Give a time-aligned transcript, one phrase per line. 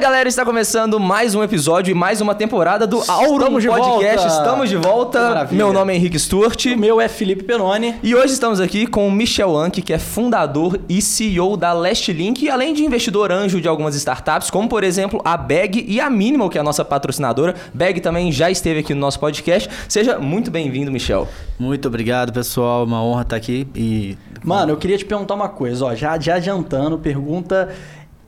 [0.00, 4.16] galera, está começando mais um episódio e mais uma temporada do Aurum Estamos de Podcast.
[4.16, 4.26] volta.
[4.28, 5.20] Estamos de volta.
[5.28, 5.58] Maravilha.
[5.58, 6.64] Meu nome é Henrique Stuart.
[6.64, 7.94] O meu é Felipe Penoni.
[8.02, 12.10] E hoje estamos aqui com o Michel Anke, que é fundador e CEO da Last
[12.14, 16.00] Link, e além de investidor anjo de algumas startups, como por exemplo a Bag e
[16.00, 17.54] a Minimal, que é a nossa patrocinadora.
[17.74, 19.68] Bag também já esteve aqui no nosso podcast.
[19.86, 21.28] Seja muito bem-vindo, Michel.
[21.58, 22.84] Muito obrigado, pessoal.
[22.84, 26.36] Uma honra estar aqui e Mano, eu queria te perguntar uma coisa, ó, já, já
[26.36, 27.68] adiantando, pergunta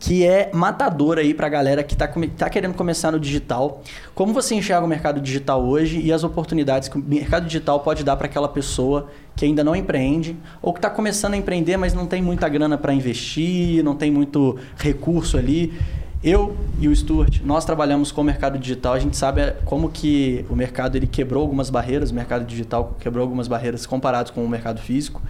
[0.02, 3.82] que é matadora aí pra galera que tá, come- tá querendo começar no digital.
[4.16, 8.02] Como você enxerga o mercado digital hoje e as oportunidades que o mercado digital pode
[8.02, 11.94] dar para aquela pessoa que ainda não empreende ou que está começando a empreender, mas
[11.94, 15.72] não tem muita grana para investir, não tem muito recurso ali?
[16.20, 19.88] Eu e o Stuart, nós trabalhamos com o mercado digital, a gente sabe é, como
[19.88, 24.44] que o mercado ele quebrou algumas barreiras, o mercado digital quebrou algumas barreiras comparados com
[24.44, 25.22] o mercado físico.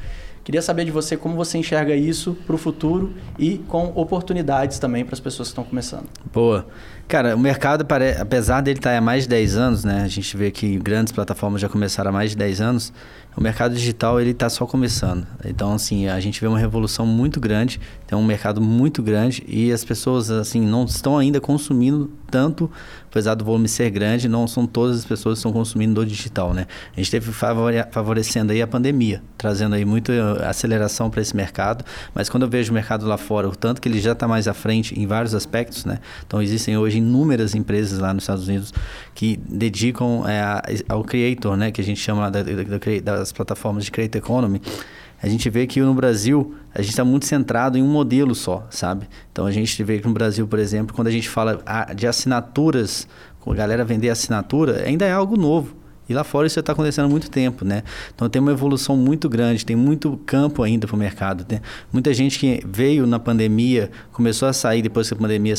[0.45, 5.05] Queria saber de você como você enxerga isso para o futuro e com oportunidades também
[5.05, 6.09] para as pessoas que estão começando.
[6.32, 6.66] Boa.
[7.12, 7.87] Cara, o mercado,
[8.19, 10.02] apesar dele estar há mais de 10 anos, né?
[10.02, 12.91] A gente vê que grandes plataformas já começaram há mais de 10 anos.
[13.37, 15.27] O mercado digital, ele está só começando.
[15.45, 19.71] Então, assim, a gente vê uma revolução muito grande, tem um mercado muito grande e
[19.73, 22.71] as pessoas, assim, não estão ainda consumindo tanto,
[23.10, 26.55] apesar do volume ser grande, não são todas as pessoas que estão consumindo do digital,
[26.55, 26.66] né?
[26.95, 31.37] A gente teve favore- favorecendo aí a pandemia, trazendo aí muita eh, aceleração para esse
[31.37, 34.27] mercado, mas quando eu vejo o mercado lá fora, o tanto que ele já está
[34.27, 35.99] mais à frente em vários aspectos, né?
[36.27, 38.73] Então existem hoje inúmeras empresas lá nos Estados Unidos
[39.15, 41.71] que dedicam a- ao creator, né?
[41.71, 44.61] Que a gente chama lá da- da- das plataformas de creator economy.
[45.23, 48.67] A gente vê que no Brasil a gente está muito centrado em um modelo só,
[48.71, 49.07] sabe?
[49.30, 52.07] Então a gente vê que no Brasil, por exemplo, quando a gente fala ah, de
[52.09, 53.07] assinaturas,
[53.39, 55.77] com a galera vender assinatura, ainda é algo novo.
[56.13, 57.82] E lá fora isso está acontecendo há muito tempo, né?
[58.15, 61.45] Então tem uma evolução muito grande, tem muito campo ainda para o mercado.
[61.51, 61.60] Né?
[61.91, 65.55] Muita gente que veio na pandemia, começou a sair depois que a pandemia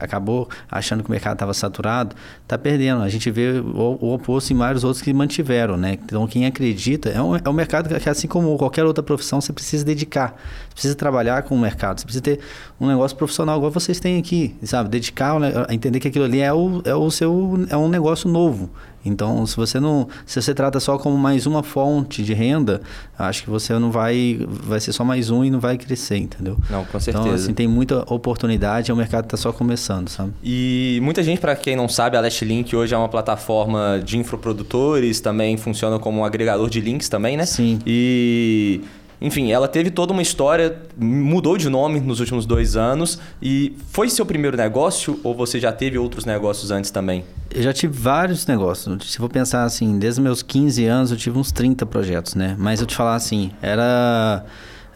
[0.00, 3.02] acabou, achando que o mercado estava saturado, está perdendo.
[3.02, 5.98] A gente vê o, o oposto em vários outros que mantiveram, né?
[6.04, 9.52] Então quem acredita, é um, é um mercado que assim como qualquer outra profissão, você
[9.52, 10.36] precisa dedicar,
[10.68, 12.40] você precisa trabalhar com o mercado, você precisa ter
[12.78, 14.90] um negócio profissional igual vocês têm aqui, sabe?
[14.90, 18.70] Dedicar, né, entender que aquilo ali é o, é o seu, é um negócio novo.
[19.08, 22.80] Então, se você não, se você trata só como mais uma fonte de renda,
[23.18, 26.56] acho que você não vai, vai ser só mais um e não vai crescer, entendeu?
[26.68, 27.24] Não, com certeza.
[27.24, 30.32] Então, assim, tem muita oportunidade, o mercado está só começando, sabe?
[30.42, 34.18] E muita gente, para quem não sabe, a Last Link hoje é uma plataforma de
[34.18, 37.46] infoprodutores, também funciona como um agregador de links também, né?
[37.46, 37.78] Sim.
[37.86, 38.80] E,
[39.20, 43.18] enfim, ela teve toda uma história, mudou de nome nos últimos dois anos.
[43.40, 47.24] E foi seu primeiro negócio ou você já teve outros negócios antes também?
[47.50, 49.10] Eu já tive vários negócios.
[49.10, 52.54] Se for pensar assim, desde meus 15 anos eu tive uns 30 projetos, né?
[52.58, 54.44] Mas eu te falar assim, era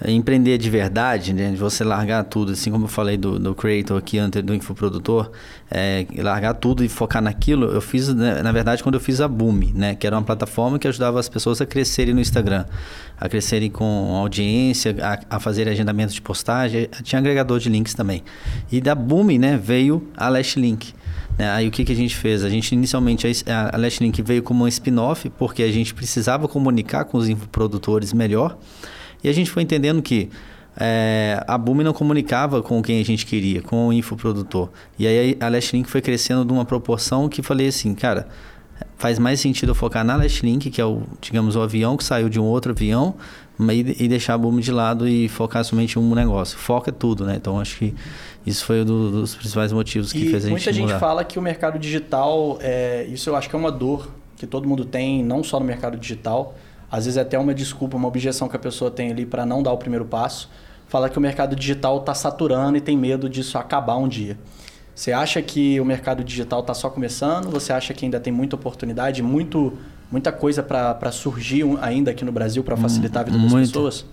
[0.06, 1.50] empreender de verdade, né?
[1.50, 5.31] De você largar tudo, assim como eu falei do, do creator aqui antes do infoprodutor,
[5.71, 7.66] é, largar tudo e focar naquilo.
[7.66, 9.94] Eu fiz, né, na verdade, quando eu fiz a Boom, né?
[9.94, 12.65] Que era uma plataforma que ajudava as pessoas a crescerem no Instagram,
[13.19, 16.88] a crescerem com audiência, a, a fazerem agendamento de postagem.
[17.03, 18.22] Tinha agregador de links também.
[18.72, 19.61] E da Boom, né?
[19.62, 20.94] Veio a Last Link.
[21.38, 21.50] né?
[21.50, 22.43] Aí o que, que a gente fez?
[22.43, 27.05] A gente inicialmente, a Last Link veio como um spin-off, porque a gente precisava comunicar
[27.05, 28.56] com os produtores melhor.
[29.22, 30.28] E a gente foi entendendo que
[30.78, 34.69] é, a Boom não comunicava com quem a gente queria, com o infoprodutor.
[34.98, 38.28] E aí a Last Link foi crescendo de uma proporção que falei assim, cara,
[38.97, 42.04] faz mais sentido eu focar na Last Link, que é o, digamos, o avião que
[42.04, 43.14] saiu de um outro avião,
[43.58, 46.56] e, e deixar a Boom de lado e focar somente em um negócio.
[46.56, 47.34] Foca tudo, né?
[47.37, 47.94] Então acho que
[48.47, 50.98] isso foi um do- dos principais motivos que e fez a gente muita gente mudar.
[50.98, 54.66] fala que o mercado digital, é, isso eu acho que é uma dor que todo
[54.66, 56.56] mundo tem, não só no mercado digital.
[56.91, 59.62] Às vezes é até uma desculpa, uma objeção que a pessoa tem ali para não
[59.62, 60.49] dar o primeiro passo.
[60.89, 64.37] Fala que o mercado digital está saturando e tem medo disso acabar um dia.
[64.95, 67.49] Você acha que o mercado digital está só começando?
[67.50, 69.73] Você acha que ainda tem muita oportunidade, muito,
[70.11, 73.69] muita coisa para surgir ainda aqui no Brasil para facilitar a vida das Muito.
[73.69, 74.05] pessoas?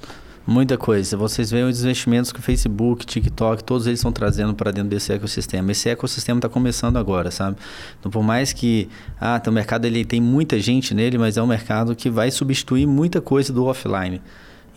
[0.47, 1.18] Muita coisa.
[1.18, 5.12] Vocês veem os investimentos que o Facebook, TikTok, todos eles estão trazendo para dentro desse
[5.12, 5.74] ecossistema.
[5.74, 7.57] Esse ecossistema está começando agora, sabe?
[8.00, 8.88] Então, por mais que
[9.19, 12.88] ah, o mercado ele tem muita gente nele, mas é um mercado que vai substituir
[12.88, 14.22] muita coisa do offline.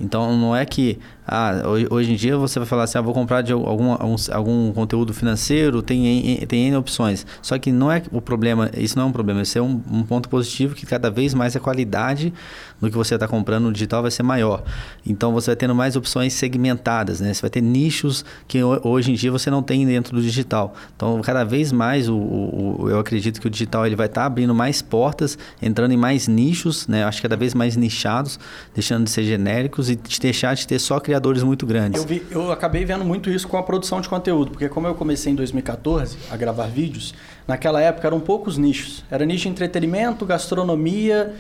[0.01, 0.99] Então, não é que
[1.33, 4.73] ah, hoje, em dia você vai falar assim, ah, vou comprar de algum, algum, algum
[4.73, 7.25] conteúdo financeiro, tem, tem N opções.
[7.41, 10.03] Só que não é o problema, isso não é um problema, isso é um, um
[10.03, 12.33] ponto positivo que cada vez mais a qualidade
[12.81, 14.65] do que você está comprando no digital vai ser maior.
[15.07, 17.33] Então você vai tendo mais opções segmentadas, né?
[17.33, 20.75] Você vai ter nichos que ho- hoje em dia você não tem dentro do digital.
[20.97, 24.55] Então cada vez mais o, o- eu acredito que o digital ele vai estar abrindo
[24.55, 27.03] mais portas, entrando em mais nichos, né?
[27.03, 28.41] Eu acho que cada vez mais nichados,
[28.75, 32.01] deixando de ser genéricos e te deixar de ter só criadores muito grandes.
[32.01, 34.95] Eu, vi, eu acabei vendo muito isso com a produção de conteúdo, porque como eu
[34.95, 37.15] comecei em 2014 a gravar vídeos,
[37.47, 39.05] naquela época eram poucos nichos.
[39.11, 41.35] Era nicho de entretenimento, gastronomia,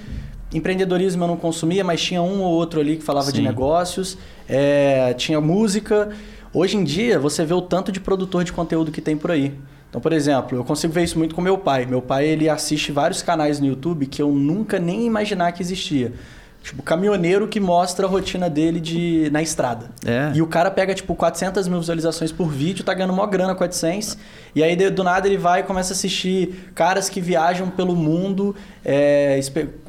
[0.53, 3.37] empreendedorismo eu não consumia, mas tinha um ou outro ali que falava Sim.
[3.37, 4.19] de negócios,
[4.49, 6.11] é, tinha música.
[6.53, 9.55] Hoje em dia, você vê o tanto de produtor de conteúdo que tem por aí.
[9.89, 11.85] Então, por exemplo, eu consigo ver isso muito com meu pai.
[11.85, 16.13] Meu pai, ele assiste vários canais no YouTube que eu nunca nem imaginar que existia.
[16.63, 19.87] Tipo, caminhoneiro que mostra a rotina dele de, na estrada.
[20.05, 20.31] É.
[20.35, 23.65] E o cara pega, tipo, 400 mil visualizações por vídeo, tá ganhando mó grana com
[23.65, 24.17] AdSense.
[24.55, 28.55] E aí, do nada, ele vai e começa a assistir caras que viajam pelo mundo,
[28.85, 29.41] é,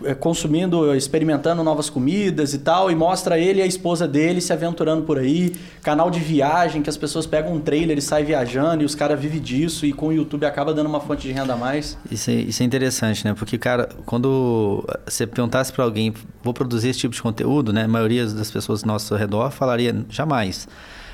[0.03, 2.89] é, consumindo, experimentando novas comidas e tal.
[2.89, 5.53] E mostra ele e a esposa dele se aventurando por aí.
[5.81, 8.83] Canal de viagem, que as pessoas pegam um trailer e saem viajando.
[8.83, 9.85] E os caras vivem disso.
[9.85, 11.97] E com o YouTube acaba dando uma fonte de renda a mais.
[12.09, 13.33] Isso é, isso é interessante, né?
[13.33, 16.13] Porque, cara, quando você perguntasse para alguém...
[16.43, 17.83] Vou produzir esse tipo de conteúdo, né?
[17.83, 20.67] A maioria das pessoas ao nosso redor falaria jamais.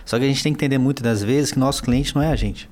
[0.05, 2.31] Só que a gente tem que entender muitas das vezes que nosso cliente não é
[2.31, 2.69] a gente.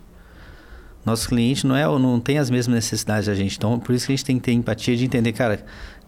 [1.06, 3.57] Nosso cliente não é não tem as mesmas necessidades da gente.
[3.57, 5.63] Então, por isso que a gente tem que ter empatia de entender, cara,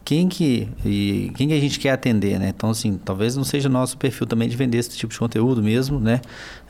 [0.08, 2.54] quem que e quem que a gente quer atender, né?
[2.56, 6.00] Então, assim, talvez não seja nosso perfil também de vender esse tipo de conteúdo mesmo,
[6.00, 6.22] né?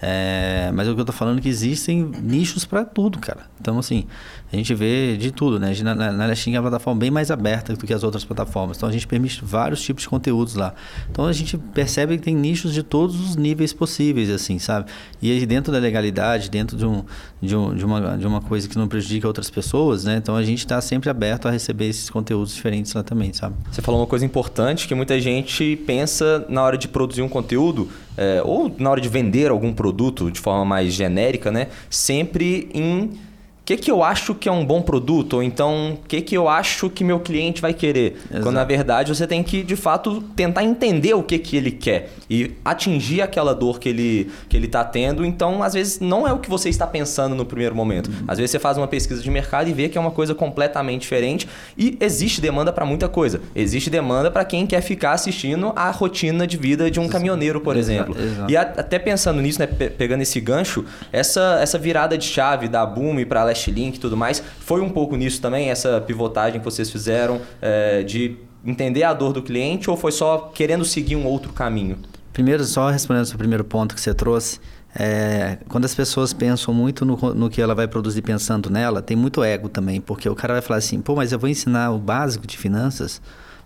[0.02, 3.46] É, mas é o que eu tô falando é que existem nichos para tudo, cara.
[3.62, 4.08] Então, assim,
[4.52, 5.74] a gente vê de tudo, né?
[5.84, 8.78] Na, na, na é uma plataforma bem mais aberta do que as outras plataformas.
[8.78, 10.74] Então, a gente permite vários tipos de conteúdos lá.
[11.12, 14.90] Então, a gente percebe que tem nichos de todos os níveis possíveis, assim, sabe?
[15.22, 17.04] E aí, dentro da legalidade, dentro de, um,
[17.42, 20.16] de, um, de, uma, de uma coisa que não prejudica outras pessoas, né?
[20.16, 23.56] Então, a gente está sempre aberto a receber esses conteúdos diferentes lá também, sabe?
[23.70, 27.90] Você falou uma coisa importante que muita gente pensa na hora de produzir um conteúdo
[28.16, 31.68] é, ou na hora de vender algum produto de forma mais genérica, né?
[31.90, 33.27] Sempre em
[33.68, 35.34] que, que eu acho que é um bom produto?
[35.34, 38.16] Ou então, o que, que eu acho que meu cliente vai querer?
[38.30, 38.44] Exato.
[38.44, 42.12] Quando na verdade você tem que, de fato, tentar entender o que, que ele quer
[42.30, 45.25] e atingir aquela dor que ele que ele está tendo.
[45.25, 48.08] Então, às vezes, não é o que você está pensando no primeiro momento.
[48.08, 48.24] Uhum.
[48.25, 51.02] Às vezes você faz uma pesquisa de mercado e vê que é uma coisa completamente
[51.02, 51.46] diferente.
[51.78, 53.42] E existe demanda para muita coisa.
[53.54, 57.75] Existe demanda para quem quer ficar assistindo a rotina de vida de um caminhoneiro, por
[57.75, 58.16] exemplo.
[58.18, 58.50] Exato.
[58.50, 62.86] E a, até pensando nisso, né, pegando esse gancho, essa, essa virada de chave da
[62.86, 64.44] Boom para a Link e tudo mais.
[64.59, 69.33] Foi um pouco nisso também, essa pivotagem que vocês fizeram é, de entender a dor
[69.33, 71.98] do cliente ou foi só querendo seguir um outro caminho?
[72.33, 74.59] Primeiro, só respondendo o seu primeiro ponto que você trouxe,
[74.95, 79.18] é, quando as pessoas pensam muito no, no, que ela vai produzir pensando nela, tem
[79.18, 81.98] muito ego também, porque o cara vai falar assim, pô, mas eu vou ensinar o
[81.98, 83.21] básico de finanças,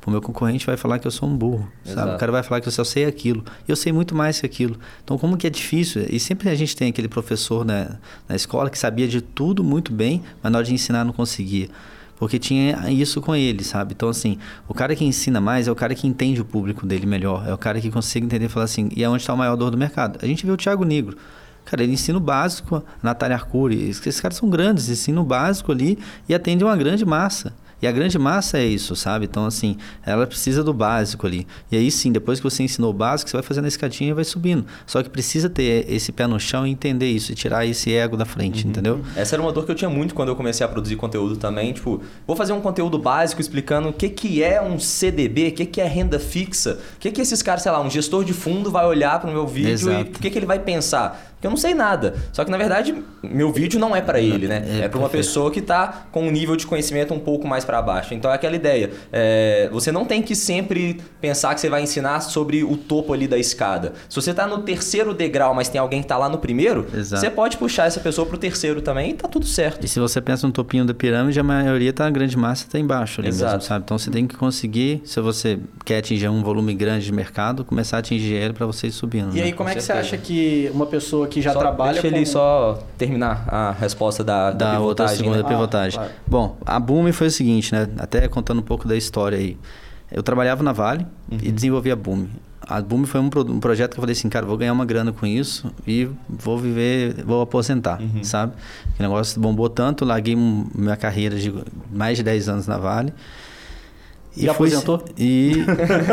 [0.09, 1.99] o meu concorrente vai falar que eu sou um burro, Exato.
[1.99, 2.15] sabe?
[2.15, 3.43] O cara vai falar que eu só sei aquilo.
[3.67, 4.77] Eu sei muito mais que aquilo.
[5.03, 6.05] Então, como que é difícil?
[6.09, 9.93] E sempre a gente tem aquele professor né, na escola que sabia de tudo muito
[9.93, 11.69] bem, mas na hora de ensinar não conseguia.
[12.17, 13.93] Porque tinha isso com ele, sabe?
[13.95, 14.37] Então, assim,
[14.67, 17.47] o cara que ensina mais é o cara que entende o público dele melhor.
[17.47, 19.55] É o cara que consegue entender e falar assim, e é onde está o maior
[19.55, 20.19] dor do mercado.
[20.21, 21.17] A gente vê o Thiago Negro.
[21.65, 23.89] Cara, ele ensina o básico, Natália Arcuri.
[23.89, 27.53] Esses caras são grandes, ensinam o básico ali e atendem uma grande massa.
[27.81, 29.25] E a grande massa é isso, sabe?
[29.25, 31.47] Então, assim, ela precisa do básico ali.
[31.71, 34.13] E aí sim, depois que você ensinou o básico, você vai fazendo a escadinha e
[34.13, 34.65] vai subindo.
[34.85, 38.15] Só que precisa ter esse pé no chão e entender isso, e tirar esse ego
[38.15, 38.69] da frente, uhum.
[38.69, 39.01] entendeu?
[39.15, 41.73] Essa era uma dor que eu tinha muito quando eu comecei a produzir conteúdo também.
[41.73, 45.65] Tipo, vou fazer um conteúdo básico explicando o que, que é um CDB, o que,
[45.65, 48.69] que é renda fixa, o que, que esses caras, sei lá, um gestor de fundo
[48.69, 49.99] vai olhar para o meu vídeo Exato.
[49.99, 51.30] e o que, que ele vai pensar.
[51.41, 52.13] Porque eu não sei nada.
[52.31, 52.93] Só que na verdade,
[53.23, 54.63] meu vídeo não é para ele, né?
[54.63, 57.65] É, é para uma pessoa que está com um nível de conhecimento um pouco mais
[57.65, 58.13] para baixo.
[58.13, 58.91] Então é aquela ideia.
[59.11, 63.27] É, você não tem que sempre pensar que você vai ensinar sobre o topo ali
[63.27, 63.93] da escada.
[64.07, 67.19] Se você está no terceiro degrau, mas tem alguém que está lá no primeiro, Exato.
[67.19, 69.83] você pode puxar essa pessoa para o terceiro também e tá tudo certo.
[69.83, 72.77] E se você pensa no topinho da pirâmide, a maioria tá na grande massa, está
[72.77, 73.53] embaixo ali Exato.
[73.53, 73.83] mesmo, sabe?
[73.83, 77.97] Então você tem que conseguir, se você quer atingir um volume grande de mercado, começar
[77.97, 79.35] a atingir ele para você ir subindo.
[79.35, 79.45] E né?
[79.45, 80.07] aí, como com é que certeza.
[80.07, 81.93] você acha que uma pessoa que já só trabalha.
[81.93, 84.87] Deixa ele só terminar a resposta da, da, da pivotagem.
[84.87, 85.49] Outra segunda né?
[85.49, 85.99] pivotagem.
[85.99, 86.13] Ah, claro.
[86.27, 87.87] Bom, a Boom foi o seguinte, né?
[87.97, 89.57] Até contando um pouco da história aí.
[90.11, 91.37] Eu trabalhava na Vale uhum.
[91.41, 92.27] e desenvolvia a Boom.
[92.61, 95.11] A Boom foi um, um, projeto que eu falei assim, cara, vou ganhar uma grana
[95.11, 98.23] com isso e vou viver, vou aposentar, uhum.
[98.23, 98.53] sabe?
[98.99, 101.53] O negócio bombou tanto, larguei minha carreira de
[101.91, 103.13] mais de 10 anos na Vale
[104.35, 105.03] e Já aposentou?
[105.17, 105.65] E.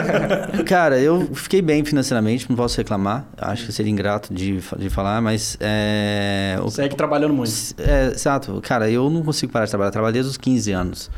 [0.67, 3.27] cara, eu fiquei bem financeiramente, não posso reclamar.
[3.37, 5.57] Acho que seria ingrato de, de falar, mas.
[5.61, 7.53] É, Segue trabalhando muito.
[7.79, 8.61] É, exato.
[8.63, 9.89] Cara, eu não consigo parar de trabalhar.
[9.89, 11.11] Eu trabalhei desde os 15 anos.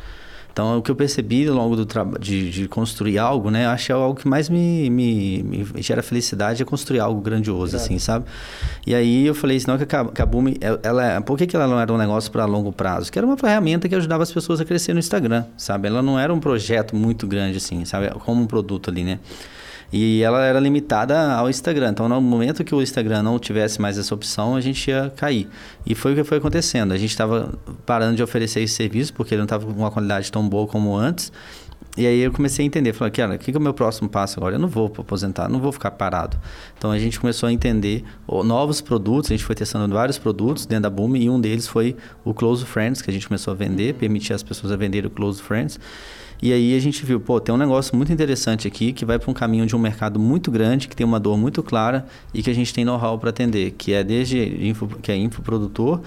[0.51, 1.87] Então, o que eu percebi ao longo do
[2.19, 3.67] de, de construir algo, né?
[3.67, 7.75] Acho que é algo que mais me, me, me gera felicidade é construir algo grandioso,
[7.75, 8.25] assim, sabe?
[8.85, 10.53] E aí eu falei, senão que a, que a Boom,
[10.83, 13.11] ela, por que, que ela não era um negócio para longo prazo?
[13.11, 15.87] Que era uma ferramenta que ajudava as pessoas a crescer no Instagram, sabe?
[15.87, 18.09] Ela não era um projeto muito grande, assim, sabe?
[18.19, 19.19] Como um produto ali, né?
[19.91, 21.89] E ela era limitada ao Instagram.
[21.89, 25.49] Então, no momento que o Instagram não tivesse mais essa opção, a gente ia cair.
[25.85, 26.93] E foi o que foi acontecendo.
[26.93, 27.53] A gente estava
[27.85, 30.95] parando de oferecer esse serviço, porque ele não estava com uma qualidade tão boa como
[30.95, 31.31] antes.
[31.97, 34.07] E aí eu comecei a entender, falei, cara, o que, que é o meu próximo
[34.07, 34.55] passo agora?
[34.55, 36.37] Eu não vou aposentar, não vou ficar parado.
[36.77, 38.05] Então a gente começou a entender
[38.45, 41.97] novos produtos, a gente foi testando vários produtos dentro da Boom e um deles foi
[42.23, 45.09] o Close Friends, que a gente começou a vender, permitir as pessoas a vender o
[45.09, 45.77] Close Friends.
[46.41, 49.29] E aí a gente viu, pô, tem um negócio muito interessante aqui que vai para
[49.29, 52.49] um caminho de um mercado muito grande, que tem uma dor muito clara e que
[52.49, 56.01] a gente tem know-how para atender, que é desde info, que é infoprodutor,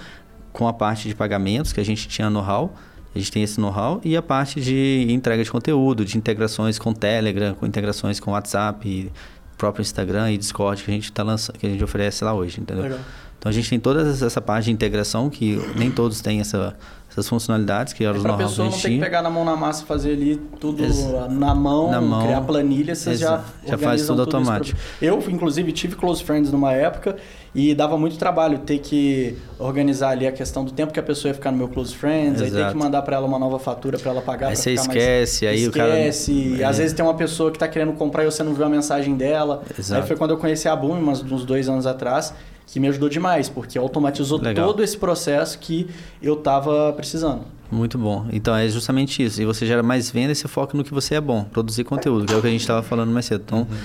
[0.53, 2.75] com a parte de pagamentos, que a gente tinha know-how,
[3.14, 6.93] a gente tem esse know-how e a parte de entrega de conteúdo, de integrações com
[6.93, 9.12] Telegram, com integrações com WhatsApp,
[9.57, 12.61] próprio Instagram e Discord que a gente tá lançando, que a gente oferece lá hoje,
[12.61, 12.83] entendeu?
[12.83, 12.99] Legal.
[13.44, 16.74] Então a gente tem toda essa parte de integração que nem todos têm essa
[17.10, 19.54] essas funcionalidades que eram é os know-how pessoa não tem que pegar na mão na
[19.54, 24.00] massa fazer ali tudo Ex na, mão, na mão, criar planilha, você já já faz
[24.00, 24.76] tudo, tudo automático.
[25.00, 27.16] Eu, inclusive, tive close friends numa época
[27.54, 31.30] e dava muito trabalho ter que organizar ali a questão do tempo que a pessoa
[31.30, 32.56] ia ficar no meu close friends, Exato.
[32.56, 34.48] aí ter que mandar para ela uma nova fatura para ela pagar.
[34.48, 35.54] Aí você esquece, mais...
[35.54, 36.64] aí esquece, o cara...
[36.64, 36.64] É.
[36.64, 39.14] às vezes tem uma pessoa que está querendo comprar e você não viu a mensagem
[39.16, 39.62] dela.
[39.78, 40.00] Exato.
[40.00, 42.34] Aí foi quando eu conheci a Boom, uns dois anos atrás,
[42.66, 44.66] que me ajudou demais, porque automatizou Legal.
[44.66, 45.88] todo esse processo que
[46.23, 47.44] eu estava precisando.
[47.71, 48.26] Muito bom.
[48.33, 49.40] Então é justamente isso.
[49.42, 52.26] E você gera mais venda e você foca no que você é bom, produzir conteúdo,
[52.26, 53.42] que é o que a gente estava falando mais cedo.
[53.44, 53.76] Então, uhum.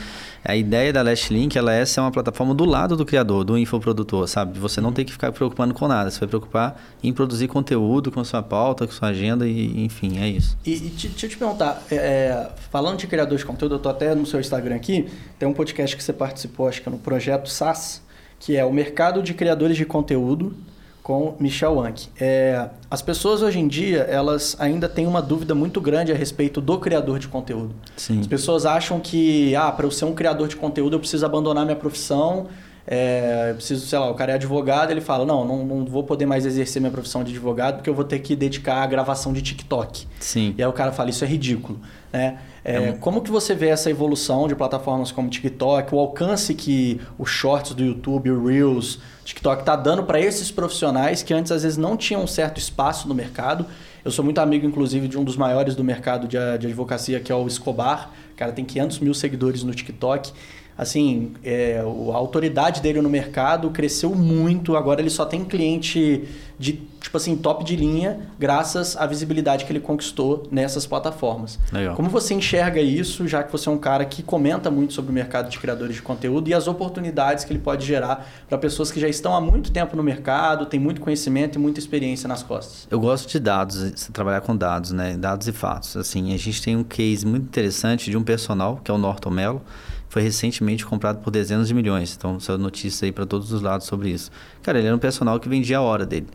[0.46, 3.58] a ideia da Last Link ela é ser uma plataforma do lado do criador, do
[3.58, 4.60] infoprodutor, sabe?
[4.60, 6.12] Você não tem que ficar preocupando com nada.
[6.12, 10.28] Você vai preocupar em produzir conteúdo com sua pauta, com sua agenda e enfim, é
[10.28, 10.58] isso.
[10.66, 13.92] E, e deixa eu te perguntar, é, é, falando de criador de conteúdo, eu estou
[13.92, 15.08] até no seu Instagram aqui,
[15.40, 18.02] tem um podcast que você participou, acho que é no projeto SAS,
[18.40, 20.56] que é o Mercado de Criadores de Conteúdo
[21.04, 22.08] com Michel Wank.
[22.20, 26.62] É, as pessoas hoje em dia, elas ainda têm uma dúvida muito grande a respeito
[26.62, 27.74] do criador de conteúdo.
[27.98, 28.20] Sim.
[28.20, 31.66] As pessoas acham que, ah, para eu ser um criador de conteúdo, eu preciso abandonar
[31.66, 32.48] minha profissão,
[32.86, 36.04] é, eu preciso, sei lá, o cara é advogado, ele fala, não, não, não vou
[36.04, 39.34] poder mais exercer minha profissão de advogado porque eu vou ter que dedicar à gravação
[39.34, 40.08] de TikTok.
[40.20, 40.56] Sim.
[40.58, 41.80] E aí o cara fala, isso é ridículo,
[42.12, 42.40] né?
[42.64, 47.30] É, como que você vê essa evolução de plataformas como TikTok, o alcance que os
[47.30, 51.78] shorts do YouTube, o Reels, TikTok está dando para esses profissionais que antes às vezes
[51.78, 53.66] não tinham um certo espaço no mercado?
[54.04, 57.32] Eu sou muito amigo, inclusive, de um dos maiores do mercado de, de advocacia, que
[57.32, 58.12] é o Escobar.
[58.34, 60.32] O cara tem 500 mil seguidores no TikTok
[60.80, 64.78] assim, é, a autoridade dele no mercado cresceu muito.
[64.78, 66.24] Agora ele só tem cliente
[66.58, 71.60] de, tipo assim, top de linha, graças à visibilidade que ele conquistou nessas plataformas.
[71.70, 71.96] Legal.
[71.96, 75.14] Como você enxerga isso, já que você é um cara que comenta muito sobre o
[75.14, 79.02] mercado de criadores de conteúdo e as oportunidades que ele pode gerar para pessoas que
[79.02, 82.88] já estão há muito tempo no mercado, têm muito conhecimento e muita experiência nas costas?
[82.90, 85.18] Eu gosto de dados, trabalhar com dados, né?
[85.18, 85.98] Dados e fatos.
[85.98, 89.30] Assim, a gente tem um case muito interessante de um personal, que é o Norton
[89.30, 89.62] Mello,
[90.10, 92.16] foi recentemente comprado por dezenas de milhões.
[92.18, 94.32] Então, saiu notícia aí para todos os lados sobre isso.
[94.64, 96.28] Cara, ele era um personal que vendia a hora dele.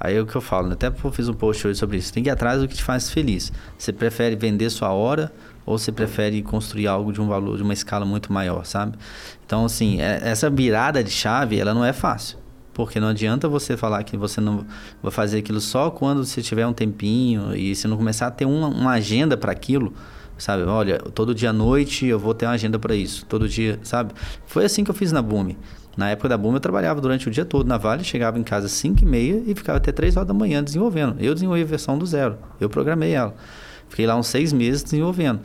[0.00, 0.74] Aí é o que eu falo, né?
[0.74, 2.12] até fiz um post hoje sobre isso.
[2.12, 3.52] Tem que ir atrás do que te faz feliz.
[3.78, 5.32] Você prefere vender sua hora
[5.64, 8.96] ou você prefere construir algo de um valor, de uma escala muito maior, sabe?
[9.44, 12.38] Então, assim, é, essa virada de chave, ela não é fácil.
[12.72, 14.66] Porque não adianta você falar que você não
[15.02, 18.44] vai fazer aquilo só quando você tiver um tempinho e se não começar a ter
[18.44, 19.94] uma, uma agenda para aquilo
[20.38, 20.62] sabe?
[20.64, 24.12] Olha, todo dia à noite eu vou ter uma agenda para isso, todo dia, sabe?
[24.46, 25.54] Foi assim que eu fiz na Boom.
[25.96, 28.66] Na época da Boom eu trabalhava durante o dia todo na Vale, chegava em casa
[28.66, 31.16] às 5 e meia e ficava até 3 horas da manhã desenvolvendo.
[31.18, 33.34] Eu desenvolvi a versão do zero, eu programei ela.
[33.88, 35.40] Fiquei lá uns seis meses desenvolvendo.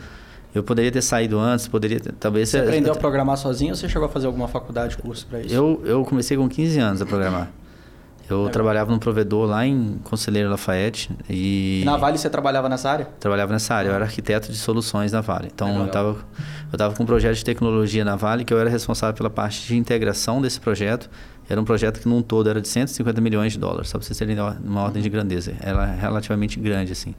[0.54, 2.50] Eu poderia ter saído antes, poderia talvez...
[2.50, 5.54] Você aprendeu a programar sozinho ou você chegou a fazer alguma faculdade, curso para isso?
[5.54, 7.50] Eu, eu comecei com 15 anos a programar.
[8.32, 11.82] Eu trabalhava num provedor lá em Conselheiro Lafayette e...
[11.86, 13.06] na Vale você trabalhava nessa área?
[13.20, 13.90] Trabalhava nessa área.
[13.90, 15.50] Eu era arquiteto de soluções na Vale.
[15.54, 16.18] Então eu estava
[16.72, 19.68] eu tava com um projeto de tecnologia na Vale que eu era responsável pela parte
[19.68, 21.10] de integração desse projeto.
[21.50, 24.18] Era um projeto que num todo era de 150 milhões de dólares, só para vocês
[24.18, 25.54] terem uma ordem de grandeza.
[25.60, 27.14] Era relativamente grande assim.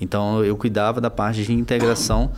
[0.00, 2.32] Então eu cuidava da parte de integração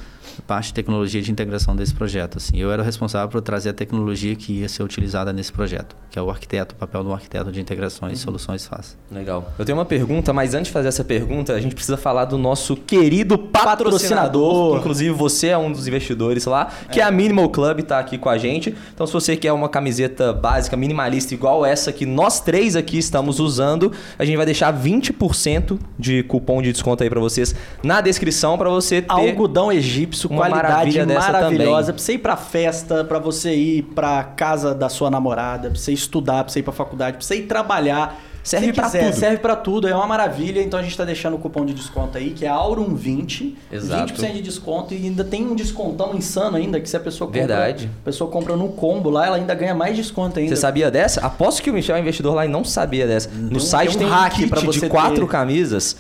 [0.47, 2.39] parte de tecnologia de integração desse projeto.
[2.39, 2.57] Assim.
[2.57, 6.19] Eu era o responsável por trazer a tecnologia que ia ser utilizada nesse projeto, que
[6.19, 8.19] é o arquiteto, o papel do arquiteto de integrações uhum.
[8.19, 8.97] e soluções fáceis.
[9.11, 9.53] Legal.
[9.59, 12.39] Eu tenho uma pergunta, mas antes de fazer essa pergunta, a gente precisa falar do
[12.39, 13.79] nosso querido patrocinador.
[13.89, 14.79] patrocinador.
[14.79, 18.19] Inclusive, você é um dos investidores lá, que é, é a Minimal Club, está aqui
[18.19, 18.75] com a gente.
[18.95, 23.39] Então, se você quer uma camiseta básica, minimalista, igual essa que nós três aqui estamos
[23.39, 28.59] usando, a gente vai deixar 20% de cupom de desconto aí para vocês na descrição
[28.59, 29.11] para você ter...
[29.13, 31.93] Algodão egípcio isso, uma qualidade maravilhosa.
[31.93, 35.93] Pra você ir pra festa, pra você ir pra casa da sua namorada, pra você
[35.93, 38.21] estudar, pra você ir pra faculdade, pra você ir trabalhar.
[38.43, 39.13] Serve para tudo.
[39.13, 40.63] Serve para tudo, é uma maravilha.
[40.63, 43.55] Então a gente está deixando o cupom de desconto aí, que é Aurum20.
[43.71, 44.15] Exato.
[44.15, 47.41] 20% de desconto e ainda tem um descontão insano ainda, que se a pessoa compra,
[47.47, 47.91] Verdade.
[48.01, 50.55] a pessoa compra no combo lá, ela ainda ganha mais desconto ainda.
[50.55, 51.21] Você sabia dessa?
[51.21, 53.29] Aposto que o Michel é investidor lá e não sabia dessa.
[53.29, 55.31] No Tem- site tem tem um um hack kit pra você de quatro ter.
[55.33, 55.97] camisas.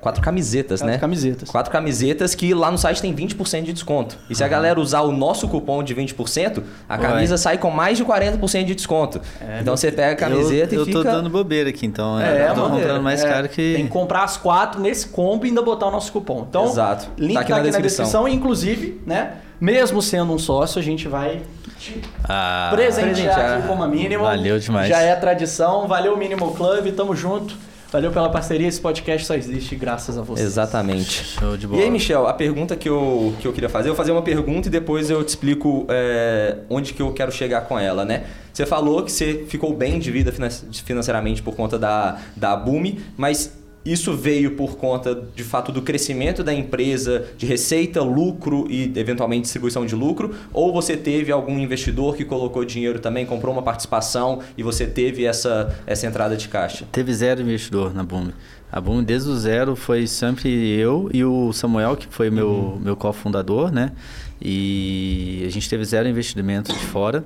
[0.00, 0.98] Quatro camisetas, Quatro né?
[0.98, 1.50] camisetas.
[1.50, 4.18] Quatro camisetas que lá no site tem 20% de desconto.
[4.28, 7.96] E se a galera usar o nosso cupom de 20%, a camisa sai com mais
[7.96, 9.20] de 40% de desconto.
[9.60, 11.12] então você pega a camiseta eu, e eu tô fica.
[11.12, 12.20] dando bobeira aqui, então.
[12.20, 13.74] É, eu tô mano, comprando mais é, caro que.
[13.74, 16.44] Tem que comprar as quatro nesse combo e ainda botar o nosso cupom.
[16.48, 17.08] Então, Exato.
[17.16, 18.26] link tá aqui, na, descrição.
[18.28, 19.34] e Inclusive, né?
[19.60, 21.40] Mesmo sendo um sócio, a gente vai
[21.78, 23.58] te Ah, presentear, presentear.
[23.58, 24.26] aqui com uma Minimal.
[24.26, 24.88] Valeu demais.
[24.88, 25.86] Já é tradição.
[25.88, 26.92] Valeu, Minimal Club.
[26.94, 27.54] Tamo junto.
[27.90, 28.68] Valeu pela parceria.
[28.68, 30.46] Esse podcast só existe graças a vocês.
[30.46, 31.24] Exatamente.
[31.24, 31.80] Show de bola.
[31.80, 34.20] E aí, Michel, a pergunta que eu, que eu queria fazer, eu vou fazer uma
[34.22, 38.24] pergunta e depois eu te explico é, onde que eu quero chegar com ela, né?
[38.52, 40.50] Você falou que você ficou bem de vida finan-
[40.84, 43.52] financeiramente por conta da, da Boom, mas
[43.84, 49.42] isso veio por conta, de fato, do crescimento da empresa, de receita, lucro e, eventualmente,
[49.42, 50.34] distribuição de lucro?
[50.52, 55.24] Ou você teve algum investidor que colocou dinheiro também, comprou uma participação e você teve
[55.24, 56.86] essa, essa entrada de caixa?
[56.92, 58.28] Teve zero investidor na Boom.
[58.70, 62.94] A Boom, desde o zero, foi sempre eu e o Samuel, que foi meu, meu
[62.94, 63.92] cofundador, né?
[64.40, 67.24] E a gente teve zero investimento de fora.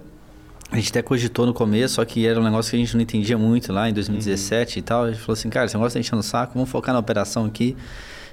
[0.73, 3.03] A gente até cogitou no começo, só que era um negócio que a gente não
[3.03, 5.05] entendia muito lá em 2017 e tal.
[5.05, 7.45] A gente falou assim, cara, esse negócio tá enchendo o saco, vamos focar na operação
[7.45, 7.77] aqui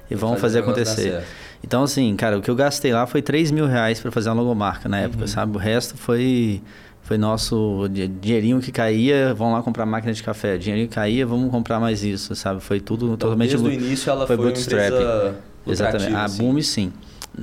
[0.10, 1.24] e vamos fazer fazer, acontecer.
[1.62, 4.36] Então, assim, cara, o que eu gastei lá foi 3 mil reais para fazer uma
[4.42, 5.58] logomarca na época, sabe?
[5.58, 6.62] O resto foi,
[7.02, 10.58] foi nosso di- dinheirinho que caía, vamos lá comprar máquina de café.
[10.58, 12.62] Dinheirinho que caía, vamos comprar mais isso, sabe?
[12.62, 13.50] Foi tudo Então, totalmente...
[13.58, 14.86] desde o início ela foi, uma bootstrap.
[14.94, 15.36] empresa
[15.68, 16.16] Exatamente.
[16.16, 16.38] A assim.
[16.38, 16.94] Boom, sim.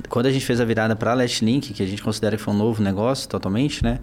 [0.09, 2.41] Quando a gente fez a virada para a Last Link, que a gente considera que
[2.41, 3.99] foi um novo negócio totalmente, né?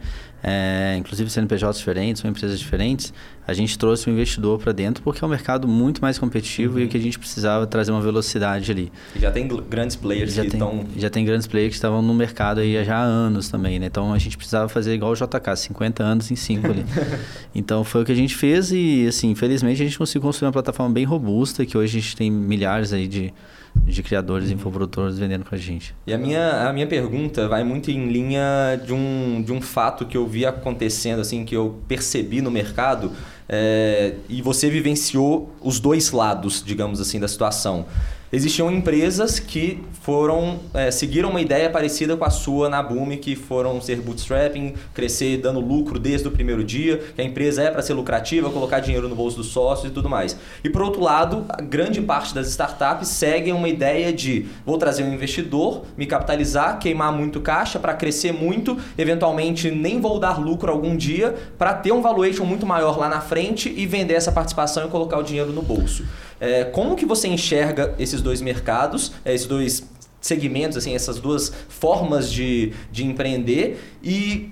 [0.46, 3.14] É, inclusive CNPJs diferentes, são empresas diferentes,
[3.48, 6.84] a gente trouxe um investidor para dentro porque é um mercado muito mais competitivo Uhum.
[6.84, 8.92] e que a gente precisava trazer uma velocidade ali.
[9.16, 10.84] E já tem grandes players Já que tem, estão.
[10.98, 13.86] já tem grandes players que estavam no mercado aí já há anos também, né?
[13.86, 16.84] Então a gente precisava fazer igual o JK, 50 anos em 5 ali.
[17.54, 20.52] então foi o que a gente fez e, assim, infelizmente a gente conseguiu construir uma
[20.52, 23.32] plataforma bem robusta que hoje a gente tem milhares aí de,
[23.76, 25.94] de criadores e infoprodutores vendendo com a gente.
[26.06, 30.06] E a minha, a minha pergunta vai muito em linha de um, de um fato
[30.06, 33.12] que eu vi acontecendo, assim, que eu percebi no mercado,
[33.48, 37.86] é, e você vivenciou os dois lados, digamos assim, da situação.
[38.34, 43.36] Existiam empresas que foram é, seguiram uma ideia parecida com a sua na Boom, que
[43.36, 47.80] foram ser bootstrapping, crescer dando lucro desde o primeiro dia, que a empresa é para
[47.80, 50.36] ser lucrativa, colocar dinheiro no bolso dos sócios e tudo mais.
[50.64, 55.04] E por outro lado, a grande parte das startups seguem uma ideia de vou trazer
[55.04, 60.72] um investidor, me capitalizar, queimar muito caixa para crescer muito, eventualmente nem vou dar lucro
[60.72, 64.86] algum dia para ter um valuation muito maior lá na frente e vender essa participação
[64.86, 66.04] e colocar o dinheiro no bolso.
[66.40, 69.88] É, como que você enxerga esses dois mercados, é, esses dois
[70.20, 74.50] segmentos, assim, essas duas formas de, de empreender e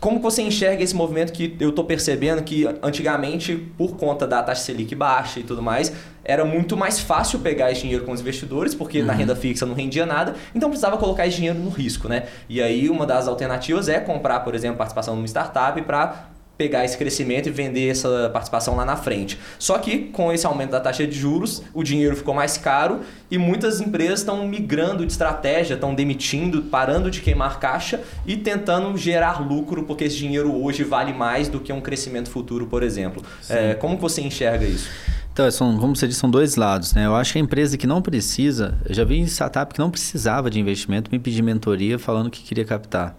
[0.00, 4.40] como que você enxerga esse movimento que eu estou percebendo que antigamente, por conta da
[4.42, 5.92] taxa Selic baixa e tudo mais,
[6.24, 9.74] era muito mais fácil pegar esse dinheiro com os investidores, porque na renda fixa não
[9.74, 12.28] rendia nada, então precisava colocar esse dinheiro no risco, né?
[12.48, 16.28] E aí uma das alternativas é comprar, por exemplo, participação numa startup para
[16.58, 19.38] pegar esse crescimento e vender essa participação lá na frente.
[19.60, 23.38] Só que com esse aumento da taxa de juros, o dinheiro ficou mais caro e
[23.38, 29.40] muitas empresas estão migrando de estratégia, estão demitindo, parando de queimar caixa e tentando gerar
[29.40, 33.22] lucro, porque esse dinheiro hoje vale mais do que um crescimento futuro, por exemplo.
[33.48, 34.90] É, como que você enxerga isso?
[35.32, 37.06] Então, são, como você disse, são dois lados, né?
[37.06, 40.50] Eu acho que a empresa que não precisa, eu já vi startup que não precisava
[40.50, 43.16] de investimento me pedir mentoria falando que queria captar.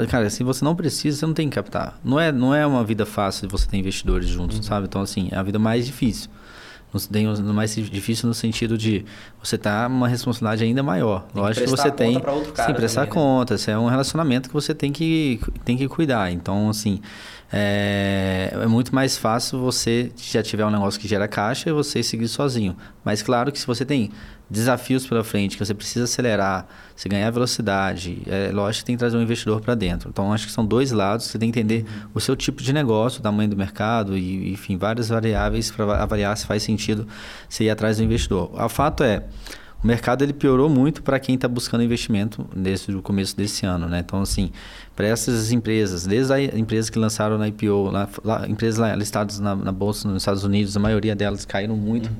[0.00, 1.98] Falei, cara, se você não precisa, você não tem que captar.
[2.04, 4.86] Não é, não é uma vida fácil de você ter investidores juntos, sabe?
[4.86, 6.30] Então, assim, é a vida mais difícil.
[6.92, 9.04] No- tem mais difícil no sentido de
[9.40, 11.24] você tá uma responsabilidade ainda maior.
[11.32, 12.18] que Lógico que você tem.
[12.18, 13.22] pra outro cara sim, prestar também, né?
[13.22, 13.54] conta.
[13.54, 16.32] Isso é um relacionamento que você tem que, tem que cuidar.
[16.32, 17.00] Então, assim,
[17.52, 22.02] é, é muito mais fácil você já tiver um negócio que gera caixa e você
[22.02, 22.76] seguir sozinho.
[23.04, 24.10] Mas claro que se você tem
[24.50, 28.98] desafios pela frente, que você precisa acelerar, você ganhar velocidade, é lógico que tem que
[28.98, 30.10] trazer um investidor para dentro.
[30.10, 33.20] Então acho que são dois lados, você tem que entender o seu tipo de negócio,
[33.20, 37.06] o tamanho do mercado e enfim, várias variáveis para avaliar se faz sentido
[37.48, 38.50] você ir atrás do investidor.
[38.52, 39.24] O fato é,
[39.82, 43.88] o mercado ele piorou muito para quem está buscando investimento desde o começo desse ano,
[43.88, 44.00] né?
[44.00, 44.50] Então assim,
[44.94, 49.54] para essas empresas, desde as empresas que lançaram na IPO, lá, lá, empresas listadas na,
[49.54, 52.10] na bolsa nos Estados Unidos, a maioria delas caíram muito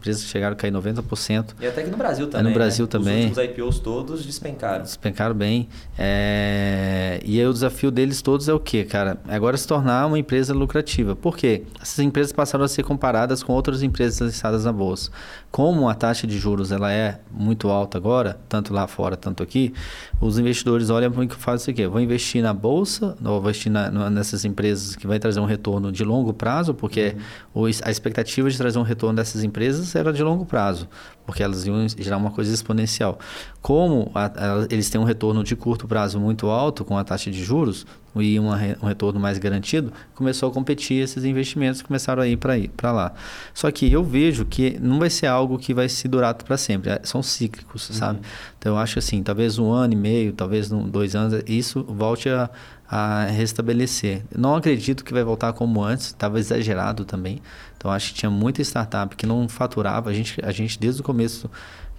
[0.00, 1.54] empresas que chegaram a cair 90%.
[1.60, 2.48] E até que no Brasil também.
[2.48, 2.90] no Brasil né?
[2.90, 3.30] também.
[3.30, 4.82] Os IPOs todos despencaram.
[4.82, 5.68] Despencaram bem.
[5.98, 7.20] É...
[7.24, 9.18] E aí o desafio deles todos é o quê, cara?
[9.28, 11.14] É agora se tornar uma empresa lucrativa.
[11.14, 11.64] Por quê?
[11.80, 15.10] Essas empresas passaram a ser comparadas com outras empresas listadas na bolsa.
[15.50, 19.74] Como a taxa de juros ela é muito alta agora, tanto lá fora, tanto aqui,
[20.20, 21.86] os investidores olham para o que fazem o quê?
[21.86, 25.90] Vou investir na bolsa, ou vou investir na, nessas empresas que vai trazer um retorno
[25.90, 27.16] de longo prazo, porque
[27.54, 27.66] uhum.
[27.82, 30.88] a expectativa de trazer um retorno dessas empresas era de longo prazo,
[31.26, 33.18] porque elas iam gerar uma coisa exponencial.
[33.62, 37.30] Como a, a, eles têm um retorno de curto prazo muito alto com a taxa
[37.30, 42.26] de juros e uma, um retorno mais garantido, começou a competir esses investimentos começaram a
[42.26, 43.12] ir para lá.
[43.54, 46.90] Só que eu vejo que não vai ser algo que vai se durar para sempre,
[46.90, 47.96] é, são cíclicos, uhum.
[47.96, 48.20] sabe?
[48.58, 52.50] Então eu acho assim, talvez um ano e meio, talvez dois anos, isso volte a,
[52.88, 54.22] a restabelecer.
[54.36, 57.40] Não acredito que vai voltar como antes, estava exagerado também.
[57.80, 60.10] Então acho que tinha muita startup que não faturava.
[60.10, 61.50] A gente, a gente desde o começo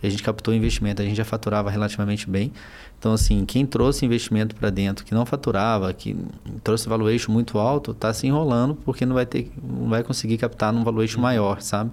[0.04, 2.52] a gente captou investimento, a gente já faturava relativamente bem.
[2.98, 6.15] Então, assim, quem trouxe investimento para dentro, que não faturava, que
[6.63, 10.74] trouxe valuation muito alto, está se enrolando porque não vai ter, não vai conseguir captar
[10.74, 11.24] num valuation uhum.
[11.24, 11.91] maior, sabe?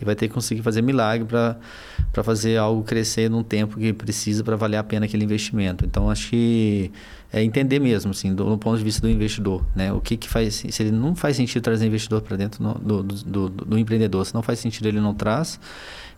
[0.00, 4.42] E vai ter que conseguir fazer milagre para fazer algo crescer num tempo que precisa
[4.42, 5.84] para valer a pena aquele investimento.
[5.84, 6.90] Então, acho que
[7.32, 9.92] é entender mesmo, assim, do, do, ponto de vista do investidor, né?
[9.92, 13.02] O que que faz, se ele não faz sentido trazer investidor para dentro no, do,
[13.02, 15.60] do, do, empreendedor, se não faz sentido ele não traz.